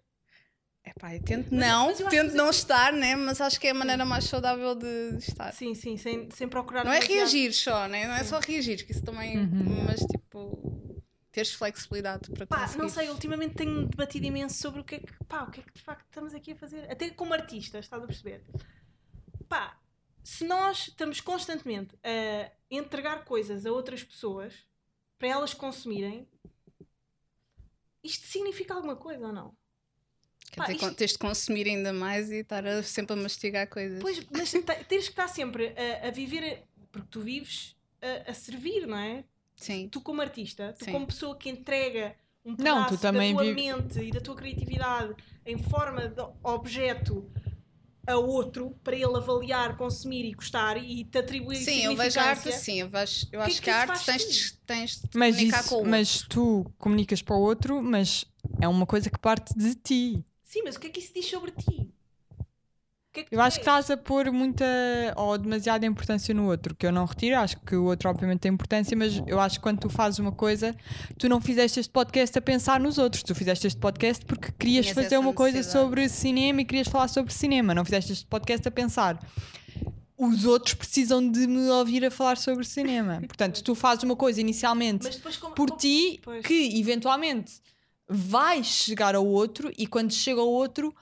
[0.85, 3.15] Epá, eu tento não, mas eu tento que- não estar, né?
[3.15, 5.51] Mas acho que é a maneira mais saudável de, estar.
[5.51, 6.85] Sim, sim, sem, sem procurar.
[6.85, 8.05] Não é reagir só, né?
[8.05, 8.29] Não é Sim.
[8.29, 9.35] só reagir, que isso também.
[9.39, 9.83] Uhum.
[9.85, 11.01] Mas tipo.
[11.31, 12.81] teres flexibilidade para Pá, conseguir.
[12.83, 15.63] não sei, ultimamente tenho debatido imenso sobre o que é que, pá, o que é
[15.63, 16.89] que de facto estamos aqui a fazer.
[16.91, 18.43] Até como artistas, estás a perceber?
[19.49, 19.75] Pá,
[20.25, 24.53] se nós estamos constantemente a entregar coisas a outras pessoas
[25.19, 26.27] para elas consumirem,
[28.03, 29.55] isto significa alguma coisa ou não?
[30.51, 33.67] Quer Pá, dizer, isto- tens de consumir ainda mais e estar a- sempre a mastigar
[33.69, 33.99] coisas.
[34.01, 35.73] Pois, mas te- tens que estar sempre
[36.03, 39.23] a, a viver, porque tu vives a, a servir, não é?
[39.55, 39.89] Sim.
[39.89, 40.91] Tu como artista, tu Sim.
[40.91, 44.21] como pessoa que entrega um Não, pedaço tu também da tua vi- mente e da
[44.21, 45.15] tua criatividade
[45.45, 47.31] em forma de objeto
[48.07, 52.23] a outro para ele avaliar, consumir e gostar e te atribuir Sim, eu vejo a
[52.23, 52.57] arte significância.
[52.57, 52.79] assim.
[52.81, 55.17] Eu, vejo, eu que é acho que que a arte tens, de- tens de te
[55.17, 58.25] Mas, comunicar isso, com o mas tu comunicas para o outro, mas
[58.61, 60.25] é uma coisa que parte de ti.
[60.43, 61.93] Sim, mas o que é que isso diz sobre ti?
[63.15, 64.65] Que é que Eu acho que estás a pôr muita
[65.15, 67.37] ou demasiada importância no outro, que eu não retiro.
[67.37, 70.33] Acho que o outro, obviamente, tem importância, mas eu acho que quando tu fazes uma
[70.33, 70.75] coisa,
[71.17, 73.23] tu não fizeste este podcast a pensar nos outros.
[73.23, 77.07] Tu fizeste este podcast porque querias Tinhas fazer uma coisa sobre cinema e querias falar
[77.07, 77.73] sobre cinema.
[77.73, 79.17] Não fizeste este podcast a pensar.
[80.17, 83.21] Os outros precisam de me ouvir a falar sobre cinema.
[83.27, 86.45] Portanto, tu fazes uma coisa inicialmente depois como, por como- ti Pois.
[86.45, 87.61] que eventualmente
[88.07, 90.93] vai chegar ao outro e quando chega ao outro.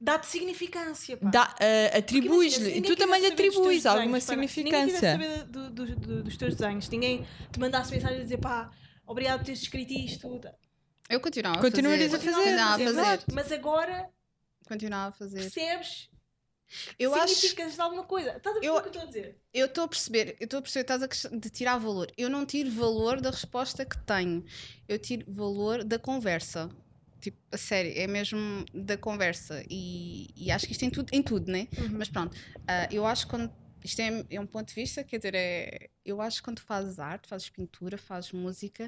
[0.00, 1.16] Dá-te significância.
[1.22, 4.48] Dá- ah, Porque imagina, se atribuis-lhe e ninguém tu também lhe atribuis alguma desenhos, ninguém
[4.48, 4.94] significância.
[4.94, 8.38] quisesse saber do- do- do- dos teus desenhos, se ninguém te mandasse mensagem a dizer
[8.38, 8.70] pá,
[9.06, 10.40] obrigado por teres escrito isto.
[11.08, 12.32] Eu continuava Continuarias a a fazer.
[12.32, 12.86] fazer, Continuava a
[13.18, 13.24] fazer.
[13.32, 14.10] Mas agora
[14.66, 15.40] Continuava a fazer.
[15.40, 16.08] percebes
[16.98, 17.34] Eu acho.
[17.34, 18.30] significas de alguma coisa.
[18.36, 19.38] Estás a perceber Eu- o que eu estou a dizer?
[19.52, 22.10] Eu estou a perceber, eu estou a perceber, estás a questão de tirar valor.
[22.16, 24.42] Eu não tiro valor da resposta que tenho.
[24.88, 26.70] Eu tiro valor da conversa.
[27.22, 29.64] Tipo, a sério, é mesmo da conversa.
[29.70, 31.68] E, e acho que isto em tudo, em tudo né?
[31.78, 31.96] Uhum.
[31.98, 33.62] Mas pronto, ah, eu acho que quando.
[33.84, 37.00] Isto é, é um ponto de vista, quer dizer, é, eu acho que quando fazes
[37.00, 38.86] arte, fazes pintura, fazes música,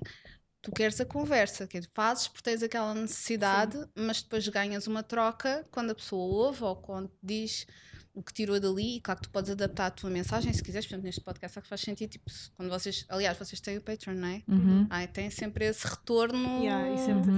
[0.63, 5.03] tu queres a conversa, quer dizer, fazes porque tens aquela necessidade, mas depois ganhas uma
[5.03, 7.67] troca quando a pessoa ouve ou quando diz
[8.15, 10.87] o que tirou dali, e claro que tu podes adaptar a tua mensagem se quiseres,
[10.87, 13.81] por exemplo, neste podcast, acho que faz sentido, tipo, quando vocês, aliás, vocês têm o
[13.81, 14.43] Patreon, não é?
[14.47, 14.87] Uhum.
[14.89, 17.31] Ai, tem sempre esse retorno Yeah, isso é muito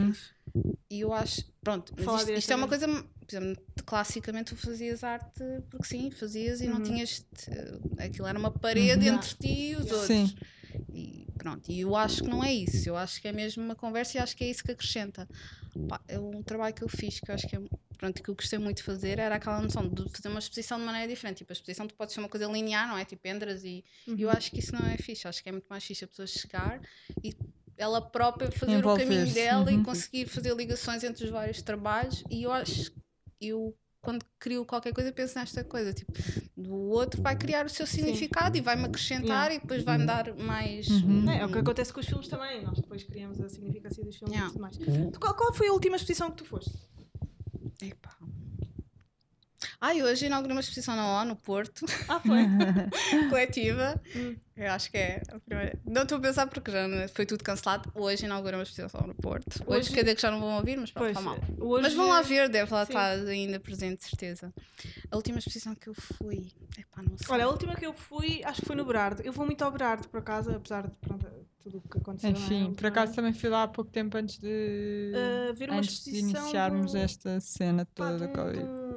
[0.54, 0.74] Uhum.
[0.90, 5.42] e eu acho, pronto, isto, isto é uma coisa, por exemplo, classicamente tu fazias arte
[5.70, 6.82] porque sim, fazias e não Uhum.
[6.82, 7.50] tinhas, te-
[8.02, 9.14] aquilo era uma parede Uhum.
[9.16, 10.06] entre ti e os outros.
[10.06, 10.36] Sim.
[10.92, 13.74] E pronto, e eu acho que não é isso, eu acho que é mesmo uma
[13.74, 15.28] conversa e acho que é isso que acrescenta.
[15.88, 17.60] Pá, é um trabalho que eu fiz que eu acho que é,
[17.98, 20.84] pronto, que eu gostei muito de fazer era aquela noção de fazer uma exposição de
[20.84, 21.38] maneira diferente.
[21.38, 23.04] Tipo, a exposição tu pode ser uma coisa linear, não é?
[23.04, 24.34] Tipo, entras e e eu Uhum.
[24.36, 26.80] acho que isso não é fixe, acho que é muito mais fixe a pessoa chegar
[27.22, 27.34] e
[27.76, 29.80] ela própria fazer o caminho dela uhum.
[29.80, 32.90] e conseguir fazer ligações entre os vários trabalhos e eu acho
[33.40, 36.12] eu quando crio qualquer coisa penso nesta coisa tipo
[36.56, 40.88] do outro vai criar o seu significado e vai-me acrescentar e depois vai-me dar mais
[40.88, 41.28] Uhum.
[41.30, 42.62] É, é o que acontece com os filmes também.
[42.64, 44.48] Nós depois criamos a significância dos filmes Yeah.
[44.48, 44.76] e tudo mais.
[44.76, 46.72] Tu, Qual, qual foi a última exposição que tu foste?
[47.82, 48.16] Epá.
[49.80, 52.44] Ai, hoje inaugurei uma exposição na O, no Porto, Ah, foi.
[53.30, 54.00] coletiva.
[54.14, 54.36] Hum.
[54.56, 55.78] Eu acho que é a primeira.
[55.84, 57.92] Não estou a pensar porque já não- foi tudo cancelado.
[57.94, 59.62] Hoje inaugurei uma exposição no Porto.
[59.66, 61.38] Hoje, Hoje- quer dizer que já não vão ouvir, mas pronto, Pois, está mal.
[61.68, 62.92] hoje, Mas vão lá ver, deve lá Sim.
[62.92, 64.52] estar ainda presente, certeza.
[65.10, 66.46] A última exposição que eu fui.
[66.78, 67.26] Epá, não sei.
[67.28, 69.20] Olha, a última que eu fui, acho que foi no Berardo.
[69.22, 71.26] Eu vou muito ao Berardo, por acaso, apesar de pronto,
[71.62, 72.30] tudo o que aconteceu.
[72.30, 72.32] é?
[72.32, 75.12] Enfim, por acaso também fui lá há pouco tempo antes de.
[75.50, 78.58] Uh, ver uma antes de iniciarmos do- esta cena pá, toda de, da Covid.
[78.64, 78.95] de,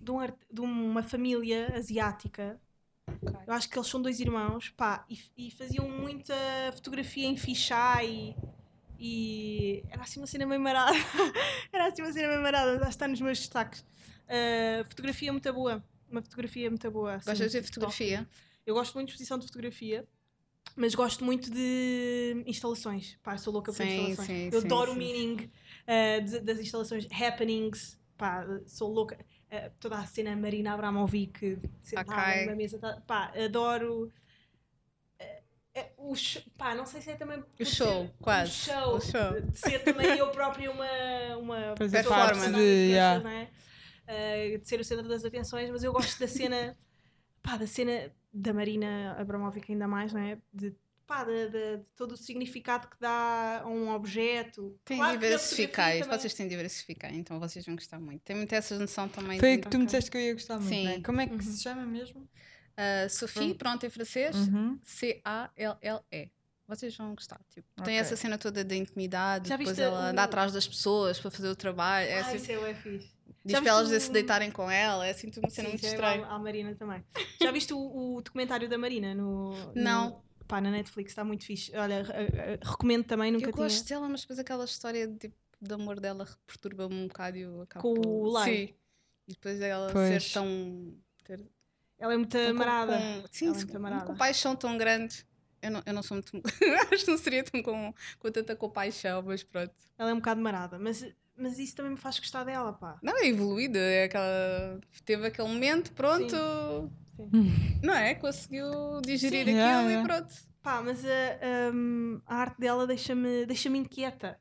[0.00, 0.20] de, um
[0.52, 2.60] de uma família asiática.
[3.08, 3.34] Ok.
[3.46, 6.34] Eu acho que eles são dois irmãos, pá, e, e faziam muita
[6.74, 8.36] fotografia em fichai
[8.98, 10.92] e era assim uma cena meio marada.
[11.72, 13.80] era assim uma cena meio marada, acho que está nos meus destaques.
[14.28, 15.84] Uh, fotografia muito boa.
[16.10, 17.14] Uma fotografia muito boa.
[17.14, 17.96] assim, Gostas de ver top.
[17.96, 18.28] fotografia?
[18.66, 20.06] Eu gosto muito de exposição de fotografia,
[20.76, 23.18] mas gosto muito de instalações.
[23.22, 24.28] Pá, sou louca por Sim, instalações.
[24.28, 25.50] sim, eu sim, adoro o meaning
[26.24, 27.98] de- das instalações, happenings.
[28.16, 29.18] Pá, sou louca.
[29.54, 32.46] Eh, toda a cena Marina Abramovic sentada Ok.
[32.46, 32.78] na mesa.
[32.78, 34.10] tá- pá, adoro.
[35.18, 35.42] eh,
[35.74, 37.42] eh, o sh- pá, não sei se é também.
[37.42, 38.50] por show, ser- quase.
[38.50, 39.40] O show, O show.
[39.42, 41.36] De ser também eu própria uma.
[41.36, 43.30] uma personagem de- yeah.
[43.30, 43.48] é?
[44.06, 46.74] Eh, de ser o centro das atenções, mas eu gosto da cena.
[47.42, 50.38] pá, da cena da Marina Abramovic ainda mais, não é?
[50.50, 50.74] De,
[51.06, 54.78] pá, de, de- de todo o significado que dá a um objeto.
[54.84, 55.98] Tem Claro de diversificar.
[55.98, 58.20] também- Vocês têm de diversificar, então vocês vão gostar muito.
[58.22, 59.38] Tem muita essa noção também.
[59.38, 59.62] Foi de...
[59.62, 60.84] que tu me disseste que eu ia gostar muito, Sim.
[60.84, 61.00] né?
[61.04, 61.40] Como é que Uhum.
[61.42, 62.28] se chama mesmo?
[62.76, 64.34] Ah, Sophie, pronto, em francês.
[64.34, 64.78] Uhum.
[64.82, 66.30] C-A-L-L-E.
[66.66, 67.40] Vocês vão gostar.
[67.50, 67.96] Tipo, Tem Ok.
[67.96, 71.48] essa cena toda da intimidade, Já depois ela o- anda atrás das pessoas para fazer
[71.48, 72.08] o trabalho.
[72.08, 73.12] É Ah, assim, isso é, é fixe.
[73.44, 75.06] diz Já para elas viste se o- deitarem com ela.
[75.06, 76.26] É assim tudo uma cena Sim, muito é estranha.
[76.26, 77.04] à Marina também.
[77.42, 79.50] Já viste o, o documentário da Marina no.
[79.52, 80.22] no- Não.
[80.52, 81.74] Pá, na Netflix está muito fixe.
[81.74, 83.64] Olha, re- re- recomendo também, nunca Eu tinha.
[83.64, 87.40] gosto dela, mas depois aquela história de, tipo, de amor dela perturba-me um bocado e
[87.40, 88.44] eu acabo Com o Lai.
[88.66, 88.74] Sim.
[89.28, 90.22] E depois ela Pois.
[90.24, 90.94] ser tão.
[91.24, 91.50] ter-
[91.98, 92.98] Ela é muito tão amarada.
[92.98, 94.04] com- sim, Ela é muito com, amarada.
[94.04, 95.24] com paixão tão grande.
[95.62, 96.32] Eu não, eu não sou muito.
[96.92, 99.72] Acho que não seria tão com, com tanta compaixão, mas pronto.
[99.96, 101.02] Ela é um bocado marada, mas,
[101.42, 102.98] mas isso também me faz gostar dela, pá.
[103.02, 104.80] Não, é evoluída, é aquela.
[105.04, 106.36] Teve aquele momento, pronto.
[106.36, 106.90] Sim.
[107.82, 108.14] Não é?
[108.14, 109.50] Conseguiu digerir Sim.
[109.50, 110.34] aquilo Yeah, e pronto.
[110.62, 114.40] Pá, mas a, hum, a arte dela deixa-me deixa inquieta.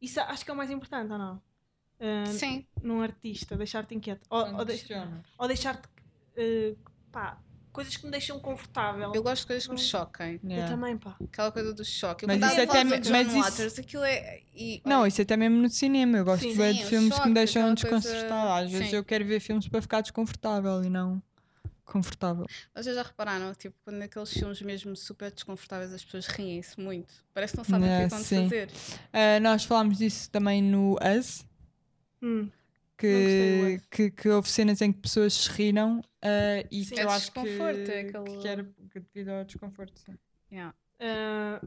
[0.00, 1.42] Isso acho que é o mais importante, ou não?
[2.00, 2.66] Ah, Sim.
[2.82, 4.26] num artista, deixar-te inquieto.
[4.30, 4.64] Ou,
[5.38, 5.88] ou, deixar-te.
[6.36, 6.74] eh,
[7.10, 7.40] pá,
[7.72, 9.12] coisas que me deixam confortável.
[9.14, 9.84] Eu gosto de coisas que me Não.
[9.86, 10.40] choquem.
[10.42, 10.74] Eu Yeah.
[10.74, 11.16] também, pá.
[11.22, 12.24] Aquela coisa do choque.
[12.24, 14.40] Eu Mas isso até me- mas isso- Waters, aquilo é.
[14.54, 16.18] e- Não, isso até mesmo no cinema.
[16.18, 16.50] Eu gosto Sim.
[16.50, 18.52] de ver Sim, de o filmes que me choque, deixam desconfortável.
[18.52, 18.96] Às coisa- vezes sim.
[18.96, 21.22] eu quero ver filmes para ficar desconfortável e não
[21.84, 22.44] confortável.
[22.74, 27.12] Vocês já repararam, tipo, quando naqueles filmes mesmo super desconfortáveis as pessoas riem-se muito.
[27.32, 28.42] Parece que não sabem o que é Yeah, que vão sim.
[28.44, 28.70] fazer.
[29.12, 31.46] Ah, nós falámos disso também no Us,
[32.20, 32.50] Hum,
[32.98, 36.94] que, que, que houve cenas em que pessoas se riram ah, e Sim.
[36.94, 39.98] que É eu acho que, desconforto, é aquele- que era que devido ao desconforto.
[39.98, 40.14] sim.
[40.50, 40.74] Yeah.
[41.00, 41.60] ah,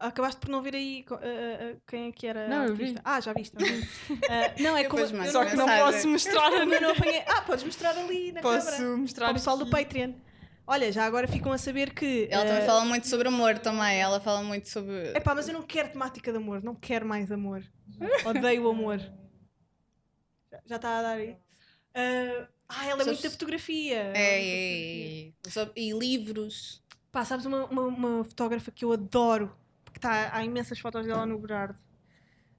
[0.00, 2.48] acabaste por não ver aí ah, ah, quem é que era.
[2.48, 2.74] Não.
[3.04, 3.54] Ah, já viste.
[4.62, 5.02] não, é Eu como.
[5.02, 5.92] eu Só que não mensagem.
[5.92, 6.52] posso mostrar.
[6.52, 7.22] eu não apanhei.
[7.26, 8.96] Ah, podes mostrar ali na Posso câmara.
[8.96, 9.66] mostrar Para o pessoal do.
[9.68, 10.12] Patreon.
[10.66, 12.28] Olha, já agora ficam a saber que.
[12.30, 13.98] Ela também fala muito sobre amor também.
[13.98, 15.08] Ela fala muito sobre.
[15.16, 17.62] Epá, mas eu não quero temática de amor, não quero mais amor.
[18.24, 19.00] Odeio o amor.
[20.66, 21.36] Já- está a dar aí.
[21.94, 23.96] Ah, ah, ela é muito da fotografia.
[23.96, 25.34] Ela É, muito da é, fotografia.
[25.46, 25.50] é.
[25.50, 26.82] Sobre- E livros.
[27.10, 31.24] Pá, sabes uma, uma, uma fotógrafa que eu adoro, porque tá, há imensas fotos dela
[31.26, 31.78] no Berardo.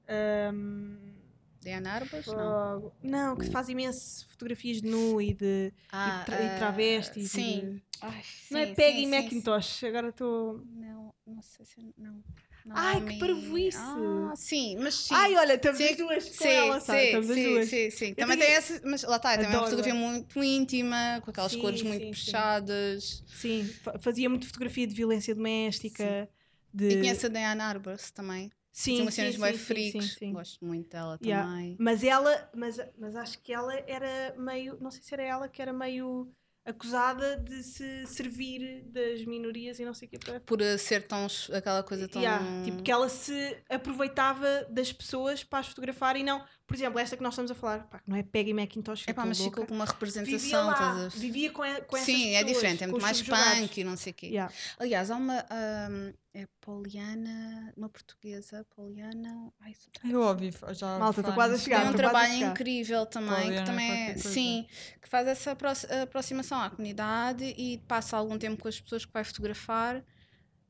[0.08, 1.14] Ahm,
[1.62, 2.26] Diana Arbas?
[2.26, 2.92] Não.
[3.04, 7.26] não, que faz imenso fotografias de nu e de Ah, e, tra e ah, travestis.
[7.26, 7.60] e Sim.
[7.76, 10.60] de- Ai, Não é sim, Peggy sim, sim, Macintosh, agora estou.
[10.60, 10.66] sim.
[10.80, 11.94] Não, não sei se.
[11.98, 12.24] Não.
[12.66, 13.78] Não Ai, é que parvoíce.
[13.78, 15.16] Ah, sim, mas sim.
[15.16, 17.00] Ai, olha, estamos Sim, as duas com sim, ela, sabe?
[17.02, 17.70] sim, as sim, duas.
[17.70, 18.10] sim, sim.
[18.10, 21.32] Eu Também tinha- tem essa, mas lá está, também é uma fotografia muito íntima, com
[21.32, 22.22] aquelas Sim, cores muito sim, sim.
[22.22, 23.24] puxadas.
[23.28, 26.30] Sim, fa- fazia muito fotografia de violência doméstica.
[26.74, 26.92] De...
[26.92, 28.52] E conhece a Diana Arbas também.
[28.72, 29.92] sim, umas sim, cenas sim, bem sim, freaks.
[29.92, 30.34] sim, sim.
[30.34, 31.50] Gosto muito dela Yeah.
[31.50, 31.76] também.
[31.80, 35.62] Mas ela, mas, mas acho que ela era meio, não sei se era ela que
[35.62, 36.32] era meio
[36.70, 41.08] acusada de se servir das minorias e não sei o que para Por uh, ser
[41.08, 41.28] tão.
[41.54, 42.22] aquela coisa tão.
[42.22, 47.00] Yeah, tipo que ela se aproveitava das pessoas para as fotografar e não, por exemplo,
[47.00, 49.26] esta que nós estamos a falar, pá, que não é Peggy Macintosh, que É pá,
[49.26, 50.68] mas ficou com uma vivia representação.
[50.68, 51.20] lá, estás a ver?
[51.20, 53.98] vivia com, a- com essas Sim, é pessoas, diferente, é muito mais punk e não
[53.98, 54.28] sei o quê.
[54.28, 54.54] Yeah.
[54.78, 55.46] Aliás, há uma.
[55.50, 59.52] ahm, é Poliana, uma portuguesa, Poliana.
[59.62, 59.74] Ai,
[60.10, 61.00] Eu ouvi já.
[61.00, 64.14] Malta, falar quase a chegar, Tem um trabalho incrível também, que Poliana também é, qualquer
[64.14, 64.30] coisa.
[64.30, 64.68] sim,
[65.02, 69.12] que faz essa aprox- aproximação à comunidade e passa algum tempo com as pessoas que
[69.12, 70.04] vai fotografar.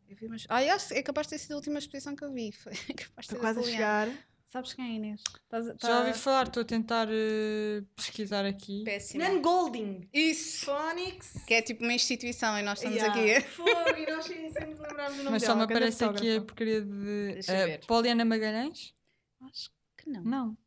[0.07, 0.45] Eu vi umas...
[0.49, 2.51] Ah, é capaz de ter sido a última exposição que eu vi.
[2.63, 4.09] Foi capaz de Estou quase a chegar.
[4.51, 5.21] Sabes quem é Inês?
[5.51, 8.83] A- Já tá- ouvi falar, estou a tentar eh, pesquisar aqui.
[8.83, 9.23] Péssima.
[9.29, 10.09] Nan Golding.
[10.11, 10.65] Isso!
[10.65, 11.43] Phonics.
[11.45, 13.13] Que é tipo uma instituição e nós estamos Yeah.
[13.41, 13.45] aqui.
[13.55, 15.53] Fogo, e nós sem sem nos lembrarmos do nome Mas dela.
[15.53, 17.41] só me grande aparece aqui a porcaria de.
[17.45, 17.85] Ver.
[17.85, 18.93] Poliana Magalhães?
[19.41, 20.23] Acho que não.
[20.23, 20.57] Não.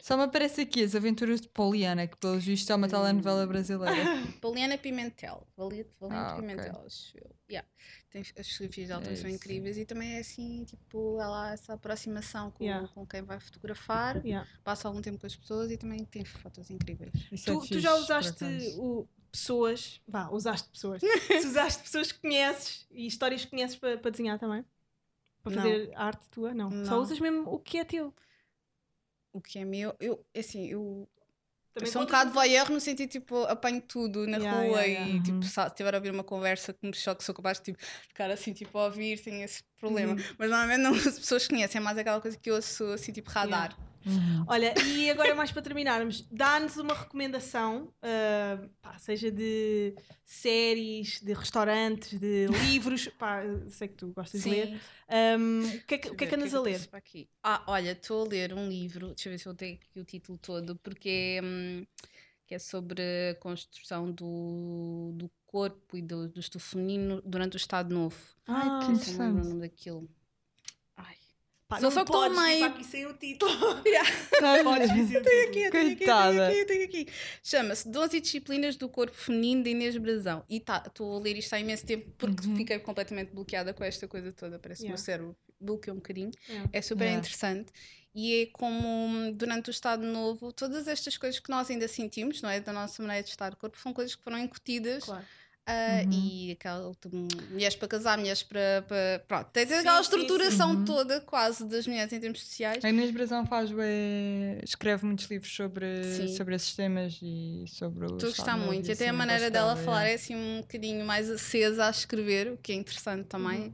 [0.00, 3.94] Só me aparece aqui as aventuras de Poliana, que pelos vistos é uma telenovela brasileira.
[4.40, 5.46] Poliana Pimentel.
[5.56, 6.36] Valente, Valente Ah.
[6.36, 7.30] Pimentel, acho eu.
[7.48, 7.68] Yeah.
[8.10, 11.74] Tem, as fotografias dela É são incríveis e também é assim, tipo, ela há essa
[11.74, 12.88] aproximação com, Yeah.
[12.88, 14.48] com quem vai fotografar, Yeah.
[14.64, 17.12] passa algum tempo com as pessoas e também tem fotos incríveis.
[17.30, 18.44] É Tu, tu já usaste
[18.78, 21.00] o, pessoas, vá, usaste pessoas.
[21.40, 24.64] Se usaste pessoas que conheces e histórias que conheces para, para desenhar também?
[25.42, 25.62] Para Não.
[25.62, 26.52] fazer arte tua?
[26.52, 26.70] Não.
[26.84, 27.00] Só Não.
[27.02, 28.12] usas mesmo o que é teu.
[29.32, 31.08] O que é meu, eu, assim, eu,
[31.74, 34.86] eu Também sou um bocado voyeur no sentido, tipo, apanho tudo na Yeah, rua yeah,
[34.86, 35.12] e, yeah.
[35.14, 35.22] Uhum.
[35.22, 37.78] tipo, se estiver a ouvir uma conversa que me choque, sou capaz de, tipo,
[38.08, 40.12] ficar assim, tipo, a ouvir, tenho esse problema.
[40.12, 40.18] Uhum.
[40.38, 43.30] Mas normalmente não as pessoas conhecem, é mais aquela coisa que eu ouço, assim, tipo,
[43.30, 43.74] radar.
[44.04, 44.44] Uhum.
[44.46, 49.94] Olha, e agora mais para terminarmos, dá-nos uma recomendação, ah, pá, seja de
[50.24, 54.80] séries, de restaurantes, de livros, pá, sei que tu gostas de ler.
[55.08, 56.88] Ahm, o que é que, que, é que andas a ler?
[56.92, 57.28] Aqui?
[57.42, 60.04] Ah, olha, estou a ler um livro, deixa eu ver se eu tenho aqui o
[60.04, 61.86] título todo, porque é, hum,
[62.46, 67.94] que é sobre a construção do, do corpo e do, do feminino durante o Estado
[67.94, 68.16] Novo.
[68.46, 69.48] Ai, Ah, que Não me lembro o interessante.
[69.48, 70.08] nome daquilo.
[71.72, 73.52] Pá, Só não só que tô podes vir meio- para aqui sem o título.
[74.40, 74.62] Sabe?
[74.64, 75.42] Podes dizer o título.
[75.48, 77.06] Aqui, eu tenho aqui, eu tenho aqui, eu tenho aqui.
[77.42, 80.44] Chama-se 12 Disciplinas do Corpo Feminino de Inês Brazão.
[80.48, 82.56] E tá, estou a ler isto há imenso tempo porque Uhum.
[82.56, 84.58] fiquei completamente bloqueada com esta coisa toda.
[84.58, 85.04] Parece que o meu Yeah.
[85.04, 86.30] cérebro bloqueou um bocadinho.
[86.48, 86.68] Yeah.
[86.72, 87.18] É super Yeah.
[87.20, 87.72] interessante.
[88.14, 92.42] E é como hum, durante o Estado Novo, todas estas coisas que nós ainda sentimos,
[92.42, 92.60] não é?
[92.60, 95.24] Da nossa maneira de estar o corpo, são coisas que foram incutidas Claro.
[95.66, 96.12] Ah, Uhum.
[96.12, 96.92] E aquela
[97.50, 98.84] mulheres para casar, mulheres para.
[98.88, 100.84] para pronto, tem aquela Sim, sim, estruturação sim.
[100.84, 102.84] toda quase das mulheres em termos sociais.
[102.84, 106.36] A Inês Brazão faz bué- escreve muitos livros sobre, Sim.
[106.36, 108.88] sobre esses temas e sobre o Estado gostar muito.
[108.88, 112.56] e até a maneira dela falar é assim um bocadinho mais acesa a escrever, o
[112.56, 113.60] que é interessante também.
[113.66, 113.72] Uhum.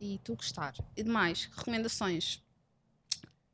[0.00, 0.74] E tu gostar.
[0.96, 2.42] E demais, recomendações.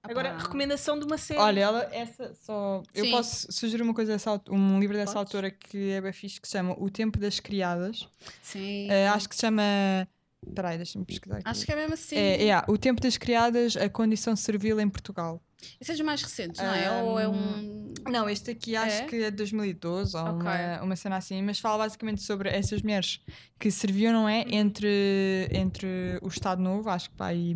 [0.02, 1.38] Agora, recomendação de uma série.
[1.40, 2.82] Olha, ela, essa só.
[2.94, 3.10] Eu Sim.
[3.10, 5.34] posso sugerir uma coisa dessa, um livro dessa Podes.
[5.34, 8.08] autora que é bem fixe, que se chama O Tempo das Criadas.
[8.42, 8.88] Sim.
[8.90, 9.62] Eh, acho que se chama.
[10.46, 11.48] Espera aí, deixa-me pesquisar aqui.
[11.48, 12.16] Acho que é mesmo assim.
[12.16, 15.38] É, é, O Tempo das Criadas, a condição servil em Portugal.
[15.78, 17.02] E seja mais recentes, não é?
[17.02, 17.88] Ou é um.
[18.10, 19.04] Não, este aqui acho É?
[19.04, 20.40] que é de 2012 ou Ok.
[20.40, 23.20] uma, uma cena assim, mas fala basicamente sobre essas mulheres
[23.58, 24.28] que serviam, não Uhum.
[24.30, 24.46] é?
[24.48, 27.54] Entre, entre o Estado Novo, acho que para aí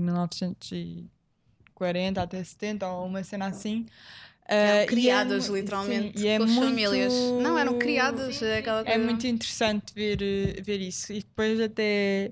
[1.92, 3.86] 1940 até 70 ou uma cena assim.
[4.46, 7.12] Eram Ah, é criadas, mu- literalmente, sim, e é com as muito- famílias.
[7.42, 11.12] Não, eram criadas, é É muito interessante ver, eh, ver isso.
[11.14, 12.30] E depois até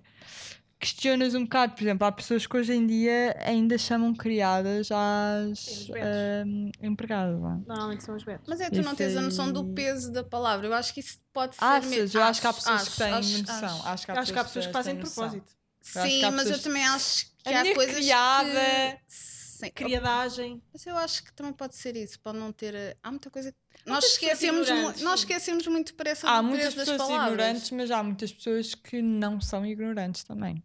[0.78, 5.86] questionas um bocado, por exemplo, há pessoas que hoje em dia ainda chamam criadas às
[5.88, 6.02] betos.
[6.44, 7.40] ahm, empregadas.
[7.40, 7.60] não é?
[7.66, 8.44] Normalmente são os betos.
[8.46, 10.66] Mas é tu não Isso tens a noção do peso da palavra.
[10.66, 11.64] Eu acho que isso pode ser.
[11.64, 11.88] Achas?
[11.90, 13.86] mesmo- Eu acho que há pessoas que acho, têm acho, noção.
[13.86, 14.04] acho.
[14.04, 15.46] Que há Acho que há pessoas que fazem de propósito.
[15.80, 19.31] que Sim, mas eu pessoas- também acho que A há coisas criada- que...
[19.66, 20.62] Sim, Criadagem.
[20.72, 22.74] Mas eu acho que também pode ser isso, pode não ter.
[22.74, 23.54] eh, Há muita coisa.
[23.86, 28.32] Nós esquecemos, mu- nós esquecemos muito por essa Há muitas pessoas ignorantes, mas há muitas
[28.32, 30.62] pessoas que não são ignorantes também.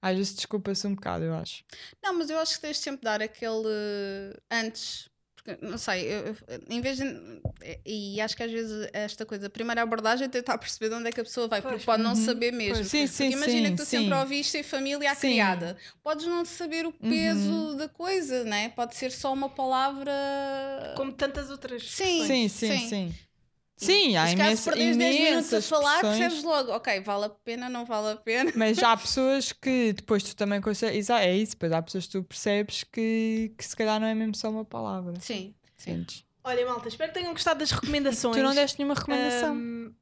[0.00, 1.64] Às vezes desculpa-se um bocado, eu acho.
[2.02, 3.66] Não, mas eu acho que tens sempre de dar aquele
[4.50, 5.08] antes.
[5.46, 6.36] Porque, não sei, eu-
[6.68, 7.04] em vez de.
[7.84, 11.08] E acho que às vezes esta coisa, a primeira abordagem é tentar perceber de onde
[11.08, 11.84] é que a pessoa vai, porque Pois.
[11.84, 12.16] pode não Uhum.
[12.16, 12.74] saber mesmo.
[12.76, 12.88] Pois.
[12.88, 13.98] Sim, Porque sim, imagina sim, que tu sim.
[13.98, 15.28] sempre ouviste em família à Sim.
[15.30, 15.76] criada.
[16.02, 17.76] Podes não saber o peso Uhum.
[17.76, 18.70] da coisa, né?
[18.70, 20.12] Pode ser só uma palavra.
[20.96, 21.88] Como tantas outras.
[21.88, 22.26] Sim.
[22.26, 23.14] Sim, sim, sim.
[23.76, 23.86] Sim.
[23.86, 26.18] Sim, há Mas caso imensa, perdes 10 minutos a imensas falar, expressões.
[26.20, 28.52] percebes logo, ok, vale a pena, não vale a pena.
[28.56, 31.10] Mas há pessoas que depois tu também consegues.
[31.10, 34.34] É isso, depois há pessoas que tu percebes que, que se calhar não é mesmo
[34.34, 35.14] só uma palavra.
[35.20, 35.92] Sim, sim.
[35.92, 36.24] Sentes?
[36.42, 38.36] Olha, malta, espero que tenham gostado das recomendações.
[38.36, 39.50] Tu não deste nenhuma recomendação.
[39.54, 39.92] Ahm,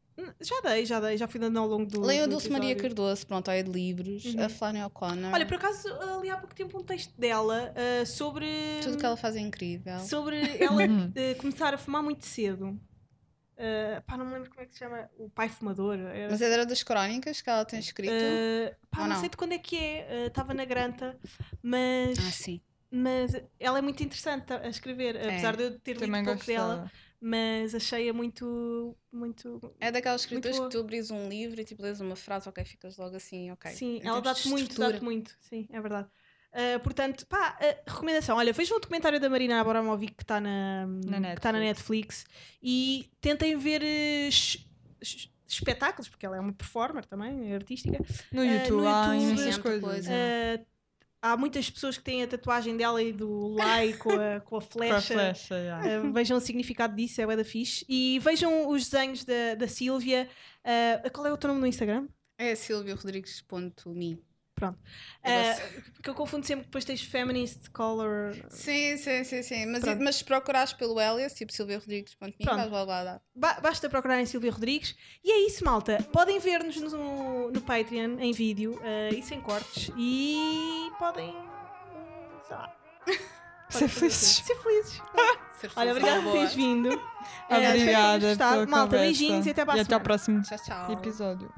[0.40, 2.00] já dei, já dei, já fui dando ao longo do.
[2.02, 2.76] Leiam a Dulce Maria.
[2.76, 4.44] Cardoso, pronto, é de livros, Uhum.
[4.44, 5.32] a Flávia O'Connor.
[5.32, 8.46] Olha, por acaso ali há pouco tempo um texto dela ah, sobre.
[8.82, 9.98] tudo que ela faz é incrível.
[10.00, 10.82] Sobre ela
[11.16, 12.78] eh, começar a fumar muito cedo.
[13.56, 15.08] Ah, pá, não me lembro como é que se chama.
[15.18, 15.98] O pai fumador.
[15.98, 18.12] Era, Mas era das crónicas que ela tem escrito.
[18.12, 19.16] Ah, pá, não, não?
[19.20, 20.26] sei de quando é que é.
[20.26, 21.18] Estava na Granta,
[21.62, 22.60] mas, Ah, sim.
[22.90, 26.90] mas ela é muito interessante a escrever, apesar de eu ter lido Também pouco dela,
[27.20, 29.74] mas achei-a muito, muito.
[29.80, 30.68] É daquelas escritoras boa.
[30.68, 33.70] que tu abris um livro e tipo lês uma frase, ok, ficas logo assim, ok.
[33.70, 36.08] Sim, ela dá-te muito, dá-te muito, sim, é verdade.
[36.54, 38.36] Ah, portanto, pá, ah, recomendação.
[38.36, 40.86] Olha, vejam o documentário da Marina Abramovic que está na,
[41.34, 42.24] que tá na Netflix
[42.62, 44.64] e tentem ver es-
[45.48, 47.98] espetáculos, porque ela é uma performer também, é artística.
[48.32, 49.80] No Ah, YouTube no há YouTube- imensas coisas.
[49.82, 50.12] coisa.
[50.12, 50.64] é.
[51.20, 54.40] Ah, há muitas pessoas que têm a tatuagem dela e do Lai com a, com
[54.40, 55.14] a Com a flecha.
[55.14, 56.02] flecha, yeah.
[56.02, 57.84] Uh, vejam o significado disso, é da fixe.
[57.88, 60.28] E vejam os desenhos da, da Sílvia.
[60.62, 62.06] Uh, qual é o teu nome no Instagram?
[62.38, 64.22] É silviorodrigues.me.
[64.64, 64.78] Pronto.
[65.24, 68.34] Uh, porque eu confundo sempre que depois tens Feminist Color.
[68.50, 69.66] Sim, sim, sim, sim.
[69.66, 70.02] Mas, Pronto.
[70.04, 72.56] mas se procurares pelo Elias, tipo silviorodrigues.me, Pronto.
[72.56, 73.20] vais logo lá dar.
[73.34, 74.94] Ba- basta procurar em Silvia Rodrigues.
[75.24, 76.06] E é isso, malta.
[76.12, 79.90] Podem ver-nos no, no Patreon em vídeo uh, e sem cortes.
[79.96, 81.34] E podem.
[82.46, 82.76] sei lá.
[83.70, 84.36] Ser felizes.
[84.44, 84.92] Ser felizes.
[85.60, 86.88] Ser Olha, feliz, obrigada por teres vindo.
[87.48, 90.92] Tenham Obrigada pela Malta, beijinhos e até E até ao próximo Tchau, tchau.
[90.92, 91.50] episódio.